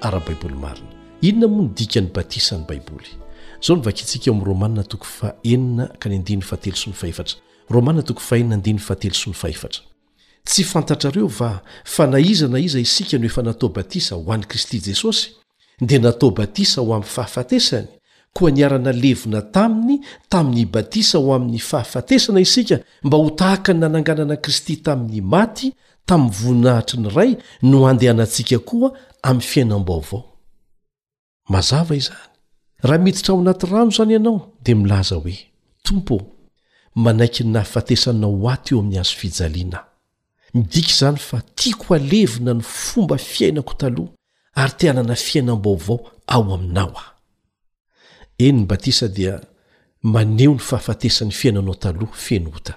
arya 0.01 0.22
baiboly 0.28 0.55
mariny 0.64 0.88
inona 1.28 1.47
moa 1.53 1.64
ny 1.66 1.70
dika 1.78 1.99
ny 2.01 2.08
batisa 2.16 2.55
ny 2.58 2.64
baiboly 2.70 3.10
izao 3.60 3.76
no 3.76 3.84
vaktsika 3.88 4.26
eo 4.30 4.34
ami'nyromaa 4.34 4.84
tooaenna 4.91 5.84
ky 5.99 6.05
ermaatoaa 6.10 6.55
atelsoloaheatra 8.93 9.82
tsy 10.49 10.64
fantatrareo 10.64 11.28
va 11.39 11.49
fa 11.84 12.08
na 12.08 12.20
iza 12.20 12.47
na 12.47 12.60
iza 12.60 12.80
isika 12.80 13.18
no 13.18 13.26
efa 13.26 13.41
natao 13.43 13.70
batisa 13.70 14.16
ho 14.16 14.32
an'y 14.34 14.47
kristy 14.47 14.78
jesosy 14.88 15.28
dia 15.82 15.99
natao 15.99 16.32
batisa 16.32 16.82
ho 16.82 16.88
amin'ny 16.95 17.10
fahafatesany 17.16 17.88
koa 18.34 18.51
niarana 18.51 18.91
levina 18.91 19.41
taminy 19.41 19.99
tamin'ny 20.30 20.66
batisa 20.72 21.18
ho 21.20 21.34
amin'ny 21.36 21.60
fahafatesana 21.60 22.39
isika 22.39 22.80
mba 23.03 23.18
ho 23.18 23.30
tahaka 23.30 23.74
ny 23.74 23.80
nananganana 23.80 24.36
kristy 24.38 24.76
tamin'ny 24.78 25.22
maty 25.22 25.74
tami'ny 26.08 26.32
voninahitry 26.32 26.97
ny 27.01 27.10
ray 27.12 27.32
no 27.62 27.80
andehanantsika 27.89 28.60
koa 28.60 28.91
amin'ny 29.30 29.47
fiainam-baovao 29.51 30.22
mazava 31.53 31.95
izany 31.95 32.28
raha 32.88 33.03
miditra 33.03 33.32
ao 33.34 33.39
anaty 33.41 33.66
rano 33.72 33.91
zany 33.91 34.14
ianao 34.14 34.39
dia 34.66 34.76
milaza 34.76 35.16
hoe 35.16 35.38
tompo 35.84 36.16
manaiky 36.95 37.43
ny 37.43 37.51
nahafatesanao 37.53 38.36
haty 38.47 38.74
eo 38.74 38.80
amin'ny 38.80 38.99
azo 38.99 39.14
fijaliana 39.22 39.80
midiky 40.53 40.91
izany 40.95 41.18
fa 41.28 41.41
tiako 41.58 41.93
alevina 41.95 42.53
ny 42.53 42.62
fomba 42.64 43.18
fiainako 43.18 43.74
taloha 43.82 44.12
ary 44.62 44.74
tianana 44.78 45.16
fiainam-baovao 45.26 45.99
ao 46.34 46.43
aminao 46.55 46.93
ao 47.03 47.14
eny 48.45 48.58
ny 48.60 48.66
batisa 48.70 49.08
dia 49.08 49.34
maneho 50.14 50.53
ny 50.53 50.60
fahafatesan'ny 50.70 51.32
fiainanao 51.39 51.76
taloha 51.84 52.14
fienoota 52.26 52.74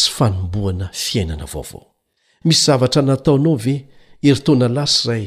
sy 0.00 0.08
fanomboana 0.16 0.86
fiainana 1.02 1.44
vaovao 1.52 1.93
misy 2.44 2.64
zavatra 2.64 3.02
nataonao 3.02 3.54
ve 3.56 3.74
eritona 4.22 4.68
lasa 4.68 5.00
izaay 5.14 5.26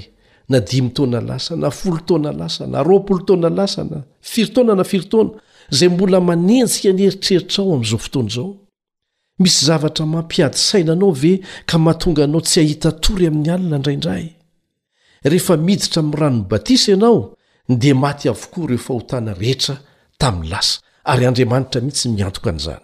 na 0.49 0.59
dimitaona 0.59 1.20
lasa 1.22 1.55
na 1.55 1.70
folotaona 1.72 2.32
lasa 2.32 2.68
na 2.68 2.84
roapolo 2.84 3.20
tona 3.20 3.49
lasana 3.49 3.97
firitona 4.22 4.76
na 4.76 4.84
firitoana 4.84 5.30
izay 5.74 5.89
mbola 5.89 6.18
manenjika 6.28 6.89
ny 6.95 7.01
eritreritra 7.07 7.61
ao 7.63 7.74
amin'izao 7.74 7.99
fotoana 8.03 8.28
izao 8.41 8.49
misy 9.41 9.59
zavatra 9.68 10.05
mampiadysaina 10.13 10.91
anao 10.93 11.11
ve 11.22 11.34
ka 11.70 11.78
mahatonga 11.84 12.24
anao 12.24 12.41
tsy 12.47 12.57
hahita 12.63 12.91
tory 13.03 13.26
amin'ny 13.30 13.49
alina 13.53 13.78
ndraindray 13.80 14.26
rehefa 15.32 15.53
miditra 15.68 16.01
mi'y 16.01 16.20
ranony 16.22 16.45
batisa 16.49 16.91
ianao 16.91 17.20
nydea 17.70 17.95
maty 18.03 18.26
avokoa 18.30 18.63
ireo 18.65 18.78
fahotana 18.86 19.32
rehetra 19.41 19.76
tamin'ny 20.22 20.49
lasa 20.51 20.78
ary 21.11 21.24
andriamanitra 21.26 21.82
mihitsy 21.82 22.05
miantoka 22.09 22.49
an'izany 22.51 22.84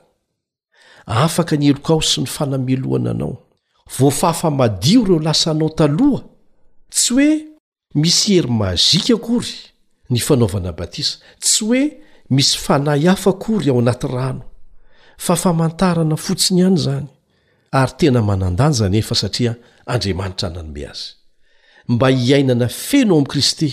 afaka 1.24 1.54
ny 1.56 1.66
eloka 1.72 1.92
ao 1.94 2.02
sy 2.02 2.20
ny 2.22 2.28
fanameloana 2.36 3.12
anao 3.16 3.34
voafafamadio 4.00 5.02
ireo 5.04 5.20
lasa 5.20 5.52
anao 5.52 5.70
taloha 5.70 6.24
tsy 6.90 7.14
hoe 7.14 7.46
misy 7.96 8.34
iery 8.34 8.50
mazika 8.50 9.14
akory 9.14 9.54
ny 10.10 10.20
fanaovana 10.20 10.72
batisa 10.72 11.18
tsy 11.40 11.64
hoe 11.66 11.98
misy 12.30 12.58
fanay 12.58 13.06
hafa 13.06 13.30
akory 13.30 13.70
ao 13.70 13.80
anaty 13.80 14.08
rano 14.08 14.44
fa 15.18 15.36
famantarana 15.36 16.16
fotsiny 16.16 16.60
iany 16.62 16.78
zany 16.78 17.08
ary 17.72 17.94
tena 17.98 18.22
manandanjaa 18.22 18.90
nyefa 18.90 19.16
satria 19.16 19.56
andriamanitra 19.86 20.50
nanobe 20.50 20.88
azy 20.88 21.08
mba 21.88 22.08
hiainana 22.10 22.68
feno 22.68 23.14
ao 23.14 23.18
ami'i 23.20 23.28
kristy 23.32 23.70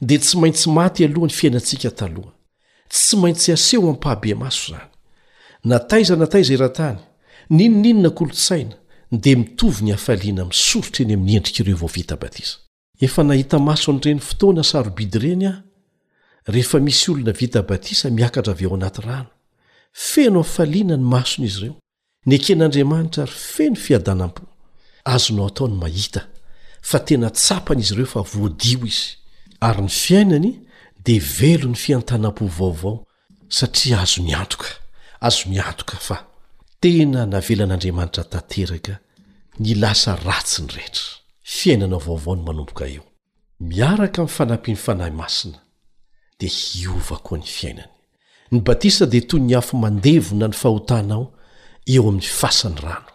dia 0.00 0.18
tsy 0.18 0.38
maintsy 0.38 0.70
maty 0.70 1.04
aloha 1.04 1.26
ny 1.26 1.32
fiainantsika 1.32 1.90
taloha 1.90 2.32
tsy 2.88 3.16
maintsy 3.16 3.52
aseho 3.52 3.90
ampahabe 3.90 4.34
maso 4.34 4.72
zany 4.72 4.86
nataiza 5.64 6.16
natay 6.16 6.42
za 6.42 6.56
rahatany 6.56 6.98
ninoninona 7.50 8.10
kolotsaina 8.10 8.76
de 9.16 9.34
mitovy 9.36 9.84
ny 9.84 9.90
hafaliana 9.92 10.44
misorotraeny 10.48 11.14
amin'ny 11.14 11.36
endrika 11.38 11.62
ireo 11.62 11.76
vao 11.76 11.88
vita 11.88 12.16
batisa 12.16 12.56
efa 13.00 13.22
nahita 13.24 13.58
masonyireny 13.58 14.20
fotoana 14.20 14.62
sarobidy 14.64 15.18
ireny 15.18 15.46
a 15.48 15.52
rehefa 16.46 16.78
misy 16.80 17.10
olona 17.10 17.32
vita 17.32 17.62
batisa 17.62 18.10
miakatra 18.10 18.52
avy 18.52 18.66
o 18.66 18.74
anati 18.74 19.02
rano 19.06 19.30
feno 19.92 20.40
afaliana 20.40 20.96
ny 20.96 21.02
masona 21.06 21.46
izy 21.46 21.58
ireo 21.62 21.76
ny 22.26 22.38
ken'andriamanitra 22.44 23.24
ry 23.28 23.32
feno 23.36 23.76
fiadanam-po 23.84 24.42
azonao 25.04 25.46
atao 25.46 25.68
ny 25.68 25.74
mahita 25.80 26.20
fa 26.82 26.98
tena 26.98 27.30
tsapana 27.30 27.80
izy 27.80 27.94
ireo 27.94 28.06
fa 28.06 28.20
voadio 28.34 28.84
izy 28.90 29.16
ary 29.60 29.82
ny 29.82 29.88
fiainany 29.90 30.52
de 31.04 31.18
velo 31.18 31.68
ny 31.70 31.74
fiantanam-po 31.78 32.46
vaovao 32.46 33.04
satria 33.48 34.00
azo 34.00 34.22
ny 34.22 34.34
antoka 34.34 34.68
azo 35.20 35.48
ny 35.50 35.60
antoka 35.60 35.96
fa 36.00 36.24
tena 36.84 37.22
navelan'andriamanitra 37.34 38.24
tanteraka 38.32 38.94
nylasa 39.64 40.12
ratsy 40.26 40.58
ny 40.62 40.70
rehtra 40.76 41.06
fiainanao 41.60 42.00
vaovao 42.06 42.34
ny 42.36 42.42
manomboka 42.48 42.84
eo 42.94 43.04
miaraka 43.68 44.18
am 44.22 44.28
fanapiny 44.36 44.76
fanahy 44.84 45.10
masina 45.20 45.58
dia 46.40 46.50
hiova 46.60 47.16
koa 47.26 47.38
ny 47.38 47.44
fiainany 47.56 47.90
ny 48.52 48.58
batisa 48.66 49.04
dia 49.12 49.20
toy 49.28 49.40
ny 49.40 49.54
afo 49.58 49.74
mandevona 49.84 50.46
ny 50.50 50.54
fahotanao 50.62 51.24
eo 51.92 52.02
amin'ny 52.08 52.28
fasany 52.40 52.76
rano 52.84 53.10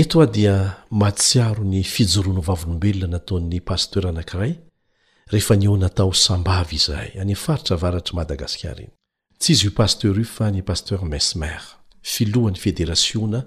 eto 0.00 0.14
ao 0.22 0.26
dia 0.36 0.54
matsiaro 1.00 1.62
ny 1.72 1.82
fijoronovavolombelona 1.94 3.06
nataon'ny 3.14 3.60
pastera 3.70 4.08
anankiray 4.10 4.54
rehefa 5.32 5.54
nionatao 5.56 6.12
sambavy 6.24 6.76
izhay 6.80 7.08
anfaritra 7.22 7.74
varatry 7.82 8.14
madagasikarainy 8.18 8.90
ts 9.40 9.46
izy 9.52 9.66
opaster 9.70 10.16
io 10.22 10.28
fa 10.36 10.46
ny 10.50 10.62
paster 10.70 10.98
mesmèr 11.12 11.62
filohan'ny 12.02 12.56
federasiona 12.60 13.40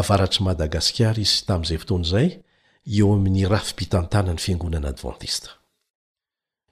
avaratry 0.00 0.44
madagasikara 0.44 1.20
izy 1.22 1.44
tamin'izay 1.48 1.78
fotony 1.82 2.02
izay 2.06 2.28
eo 2.98 3.12
amin'ny 3.16 3.46
raha 3.50 3.64
fipitantana 3.70 4.32
ny 4.36 4.42
fiangonana 4.44 4.88
advantista 4.94 5.50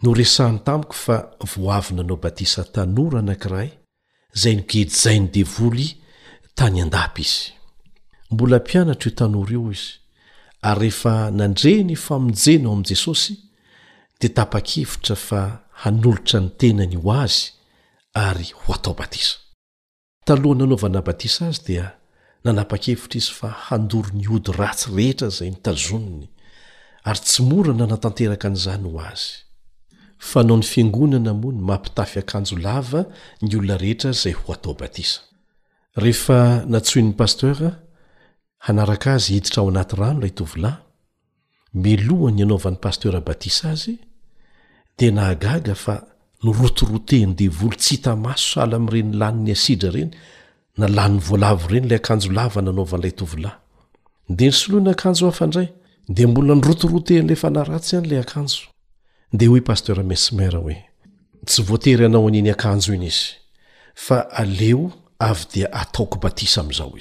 noresany 0.04 0.58
tampiko 0.66 0.96
fa 1.04 1.16
voavyna 1.54 2.02
anao 2.04 2.18
batisa 2.26 2.64
tanora 2.74 3.18
anankiray 3.22 3.70
zay 4.42 4.54
nogedizainy 4.60 5.28
devoly 5.34 5.88
tany 6.56 6.80
andapy 6.82 7.22
izy 7.22 7.52
mbola 8.30 8.58
mpianatry 8.58 9.10
io 9.10 9.16
tanoro 9.16 9.52
io 9.52 9.72
izy 9.72 9.88
ary 10.68 10.80
rehefa 10.80 11.14
nandreny 11.40 11.96
famonjenao 11.96 12.72
amin' 12.72 12.86
jesosy 12.90 13.34
di 14.20 14.28
tapa-kevitra 14.36 15.16
fa 15.16 15.40
hanolotra 15.82 16.40
ny 16.40 16.50
tenany 16.58 16.96
ho 16.96 17.08
azy 17.24 17.40
ary 18.28 18.46
ho 18.58 18.72
atao 18.74 18.94
batisa 18.94 19.43
talohana 20.26 20.64
anaovana 20.64 21.00
batisa 21.08 21.42
azy 21.52 21.62
dia 21.66 21.86
nanapa-kevitra 22.44 23.16
izy 23.20 23.32
fa 23.38 23.48
handory 23.68 24.10
ny 24.18 24.26
ody 24.36 24.52
ratsy 24.58 24.88
rehetra 24.96 25.28
zay 25.36 25.50
nitazonony 25.54 26.28
ary 27.08 27.20
tsy 27.26 27.40
morana 27.50 27.86
natanteraka 27.92 28.46
an'izany 28.50 28.86
ho 28.92 28.98
azy 29.08 29.28
fa 30.28 30.38
anao 30.42 30.56
ny 30.60 30.66
fiangonana 30.72 31.32
moa 31.42 31.52
ny 31.54 31.60
mampitafy 31.68 32.18
akanjo 32.22 32.56
lava 32.64 33.02
ny 33.42 33.50
olona 33.58 33.76
rehetra 33.82 34.10
zay 34.22 34.32
ho 34.38 34.52
atao 34.56 34.74
batisa 34.80 35.18
rehefa 36.04 36.38
natsoin'ny 36.72 37.12
pastera 37.20 37.70
hanaraka 38.66 39.08
azy 39.16 39.30
hiditra 39.36 39.58
ao 39.62 39.68
anaty 39.72 39.96
rano 40.00 40.18
ilay 40.20 40.34
tovilahy 40.38 40.78
melohany 41.84 42.42
anaovan'ny 42.46 42.80
pastera 42.86 43.20
batisa 43.28 43.64
azy 43.74 43.94
di 44.98 45.08
nahagaga 45.16 45.74
fa 45.84 45.96
nrotoroteny 46.44 47.34
dely 47.36 47.70
tsy 47.78 47.96
hito 47.96 48.10
al 48.62 48.72
amirenylanny 48.78 49.52
adra 49.72 49.90
reny 49.96 50.10
na 50.80 50.86
lanny 50.96 51.20
v 51.20 51.68
reny 51.70 51.88
la 51.88 51.98
anj 52.14 52.28
lnanovanla 52.28 53.56
hde 54.30 54.46
nsoany 54.52 54.90
akanjo 54.94 55.28
aanday 55.40 55.66
dembola 56.18 56.54
nrotoroten'la 56.58 57.36
fanaay 57.36 57.80
anyla 57.96 58.24
ande 58.36 59.46
hopstermsa 59.46 60.60
hotsy 61.70 61.90
oay 61.92 62.04
anao 62.08 62.24
aniny 62.28 62.50
aanjo 62.64 62.92
iny 62.98 63.06
iz 63.14 63.20
eo 64.68 64.82
avy 65.28 65.44
dia 65.52 65.68
ataoo 65.80 66.16
batis 66.24 66.54
am'zo 66.58 66.92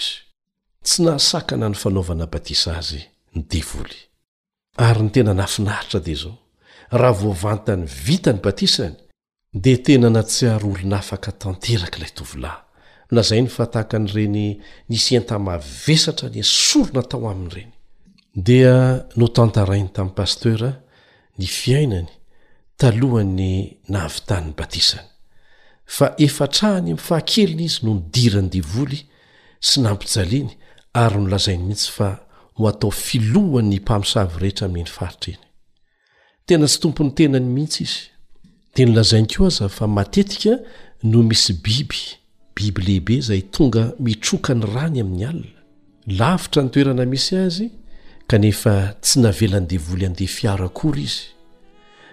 i 6.07 6.17
o 6.23 6.37
ahotany 6.93 7.87
vitany 8.05 8.39
basny 8.45 8.89
de 9.53 9.77
tena 9.77 10.09
na 10.09 10.23
tsy 10.23 10.45
aroolo 10.53 10.83
nafaka 10.93 11.31
tanteraka 11.41 11.97
ilay 11.97 12.11
tovilahy 12.17 12.61
nolazainy 13.11 13.49
fa 13.49 13.65
tahaka 13.73 13.97
nyreny 13.99 14.45
nisy 14.89 15.15
entamaavesatra 15.17 16.27
ny 16.33 16.39
asorona 16.41 17.01
tao 17.11 17.27
aminy 17.31 17.51
ireny 17.55 17.71
dia 18.45 18.75
no 19.19 19.27
tantarainy 19.27 19.89
tamin'ny 19.95 20.15
pastera 20.17 20.71
ny 21.39 21.45
fiainany 21.59 22.11
talohany 22.79 23.53
nahavitanyny 23.93 24.53
batisany 24.57 25.07
fa 25.95 26.05
efatrahany 26.25 26.87
ami'ny 26.91 27.01
fahakelina 27.07 27.63
izy 27.67 27.79
no 27.85 27.91
nidira 27.93 28.41
ny 28.41 28.49
devoly 28.49 28.99
sy 29.61 29.81
nampijaliany 29.85 30.51
ary 31.03 31.17
nolazainy 31.21 31.63
mihitsy 31.67 31.91
fa 31.97 32.09
no 32.57 32.65
atao 32.71 32.89
filohan'ny 32.91 33.77
mpamosavy 33.81 34.33
rehetra 34.41 34.65
amin'n'iny 34.67 34.93
faritra 34.97 35.31
iny 35.33 35.45
tena 36.45 36.65
tsy 36.67 36.79
tompony 36.81 37.13
tenany 37.17 37.45
mihitsy 37.57 37.83
izy 37.85 38.12
teny 38.73 38.93
lazainy 38.95 39.27
koa 39.27 39.47
aza 39.47 39.69
fa 39.69 39.87
matetika 39.87 40.57
no 41.03 41.23
misy 41.23 41.53
biby 41.53 41.99
biby 42.55 42.81
lehibe 42.81 43.21
zay 43.21 43.41
tonga 43.41 43.91
mitroka 43.99 44.53
ny 44.53 44.65
rany 44.73 44.99
amin'ny 45.01 45.25
alina 45.25 45.59
lafitra 46.07 46.63
ny 46.63 46.69
toerana 46.69 47.05
misy 47.05 47.35
azy 47.37 47.65
kanefa 48.27 48.93
tsy 49.01 49.19
navelandevoly 49.19 50.05
andeha 50.05 50.33
fiarakory 50.37 51.01
izy 51.03 51.23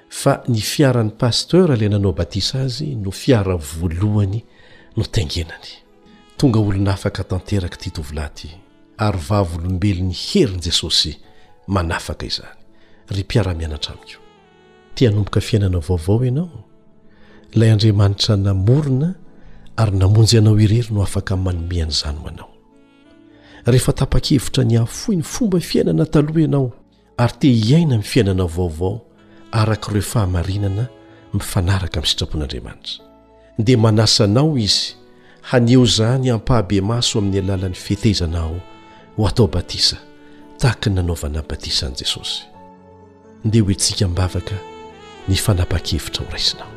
fa 0.09 0.43
ny 0.49 0.61
fiaran'ny 0.61 1.11
pasteur 1.11 1.73
ilay 1.77 1.89
nanao 1.89 2.13
batisa 2.13 2.61
azy 2.67 2.95
no 2.97 3.11
fiara 3.11 3.57
voalohany 3.57 4.45
no 4.97 5.05
tangenany 5.05 5.71
tonga 6.37 6.61
olo 6.61 6.79
nafaka 6.79 7.25
tanteraka 7.25 7.77
tyatovilaty 7.77 8.49
ary 8.99 9.19
vavolombelo 9.29 10.01
n'ny 10.05 10.17
heriny 10.31 10.63
jesosy 10.65 11.17
manafaka 11.67 12.27
izany 12.27 12.59
ry 13.11 13.23
mpiara-mianatra 13.25 13.93
amiko 13.97 14.20
ti 14.95 15.05
hanomboka 15.07 15.41
fiainana 15.41 15.78
vaovao 15.78 16.24
ianao 16.24 16.49
ilay 17.53 17.70
andriamanitra 17.72 18.36
namorina 18.36 19.14
ary 19.76 19.97
namonjy 19.99 20.34
ianao 20.36 20.57
irery 20.61 20.91
no 20.93 21.03
afaka 21.03 21.34
n 21.36 21.43
manomeany 21.43 21.91
zano 21.91 22.28
anao 22.28 22.49
rehefa 23.66 23.93
tapa-kevitra 23.93 24.64
ny 24.64 24.76
hafoi 24.78 25.16
ny 25.16 25.22
fomba 25.22 25.61
fiainana 25.61 26.07
taloha 26.07 26.41
ianao 26.41 26.72
ary 27.16 27.34
ti 27.38 27.53
hiaina 27.53 27.91
min'ny 27.97 28.03
fiainana 28.03 28.45
vaovao 28.47 29.01
araka 29.53 29.91
ireo 29.91 30.03
fahamarinana 30.03 30.84
mifanaraka 31.34 31.99
amin'ny 32.01 32.11
sitrapon'andriamanitra 32.11 32.95
dia 33.59 33.78
manasa 33.78 34.24
anao 34.24 34.59
izy 34.59 34.95
haneozahny 35.43 36.28
hampahabemaso 36.30 37.18
amin'ny 37.18 37.38
alalan'ny 37.38 37.74
fetezana 37.84 38.38
ao 38.41 38.61
ho 39.16 39.26
atao 39.28 39.47
batisa 39.47 39.97
tahaka 40.59 40.91
nanaovana 40.91 41.38
n 41.38 41.45
batisan'i 41.49 41.97
jesosy 42.01 42.43
ndia 43.45 43.62
hoentsika 43.62 44.09
mibavaka 44.09 44.70
ny 45.29 45.37
fanapa-kevitra 45.37 46.23
horaisinao 46.27 46.71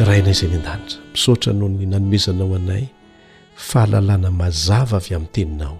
irainay 0.00 0.34
zay 0.38 0.48
ny 0.50 0.56
andanitra 0.60 1.00
misaotra 1.12 1.52
noho 1.58 1.68
ny 1.78 1.86
nanoezanao 1.92 2.54
anay 2.58 2.84
fahalalàna 3.68 4.30
mazava 4.40 4.98
avy 5.00 5.14
amin'ny 5.16 5.32
teninao 5.34 5.76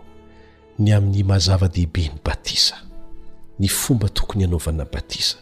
ny 0.78 0.88
amin'ny 0.96 1.22
mazava 1.30 1.68
dehibe 1.74 2.02
ny 2.08 2.12
batisa 2.24 2.76
ny 3.60 3.68
fomba 3.68 4.08
tokony 4.08 4.44
hanaovana 4.44 4.84
batisa 4.94 5.36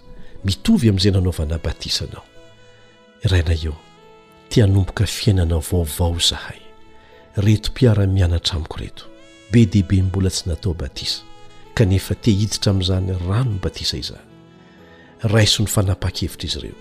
mitovy 0.44 0.88
amin'izay 0.90 1.12
nanaovana 1.14 1.56
batisanao 1.64 2.24
iraina 3.24 3.54
eo 3.64 3.76
tianomboka 4.50 5.06
fiainana 5.06 5.58
vaovao 5.68 6.18
zahay 6.18 6.60
retompiara-mianatramiko 7.36 8.76
reto 8.82 9.04
be 9.52 9.66
dehibeny 9.66 10.02
mbola 10.02 10.30
tsy 10.30 10.48
natao 10.48 10.74
batisa 10.80 11.20
kanefa 11.76 12.14
tehiditra 12.24 12.70
amin'izany 12.72 13.12
rano 13.28 13.50
ny 13.52 13.58
batisa 13.64 13.96
izany 14.02 14.24
raisony 15.32 15.68
fanapa-kevitra 15.74 16.46
izy 16.48 16.58
ireo 16.60 16.76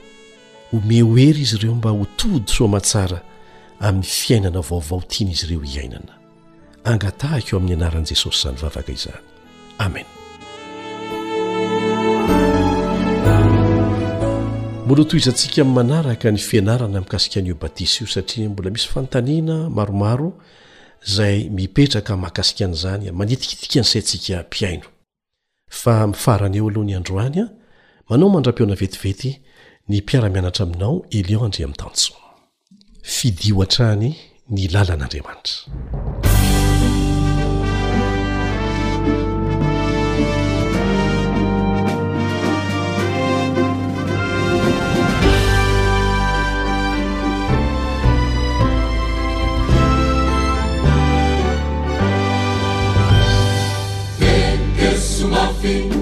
home 0.71 1.01
ho 1.05 1.11
ery 1.25 1.41
izy 1.45 1.55
ireo 1.59 1.75
mba 1.79 1.89
ho 1.95 2.05
tody 2.17 2.47
soa 2.55 2.67
mahatsara 2.73 3.19
amin'ny 3.87 4.07
fiainana 4.23 4.59
vaovao 4.69 5.01
tiany 5.11 5.31
izy 5.35 5.45
ireo 5.47 5.61
hiainana 5.71 6.13
angatahiko 6.91 7.51
eo 7.55 7.59
amin'ny 7.61 7.75
anaran'i 7.79 8.07
jesosy 8.13 8.37
izany 8.39 8.57
vavaka 8.63 8.91
izany 8.97 9.21
amen 9.85 10.07
mbola 14.85 14.99
ho 15.03 15.07
to 15.09 15.13
izantsika 15.19 15.61
nny 15.63 15.71
manaraka 15.77 16.27
ny 16.35 16.39
fiainarana 16.49 16.97
mikasika 17.03 17.37
an'io 17.43 17.55
batisa 17.63 17.97
io 18.03 18.07
satria 18.15 18.49
mbola 18.49 18.69
misy 18.75 18.87
fantaniana 18.95 19.57
maromaro 19.77 20.31
zay 21.03 21.49
mipetraka 21.49 22.17
mahakasika 22.17 22.65
an'izany 22.65 23.11
manitikitika 23.11 23.79
any 23.79 23.83
sayntsika 23.83 24.41
mpiaino 24.47 24.85
fa 25.69 26.07
mifarana 26.07 26.55
eo 26.57 26.69
aloha 26.69 26.85
ny 26.85 26.95
androany 26.95 27.39
a 27.41 27.47
manao 28.09 28.29
mandram-peona 28.29 28.75
vetivety 28.75 29.41
ny 29.89 29.97
mpiara-mianatra 30.01 30.63
aminao 30.63 31.05
elion 31.09 31.45
andre 31.45 31.63
ami'ny 31.63 31.77
tanso 31.77 32.13
fidihoatrany 33.03 34.09
ny 34.49 34.63
lalan'andriamanitra 34.73 36.30
ب 55.63 56.00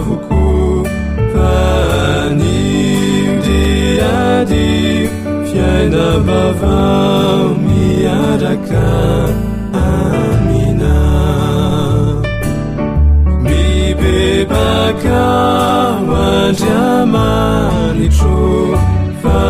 voko 0.06 0.42
fa 1.32 1.60
nimdiadio 2.38 5.08
fiaina 5.50 6.06
vavao 6.26 7.44
miaraka 7.64 8.90
amina 9.86 10.98
mi 13.48 13.64
bebaka 14.00 15.24
roandriamanitro 16.06 18.50
fa 19.22 19.42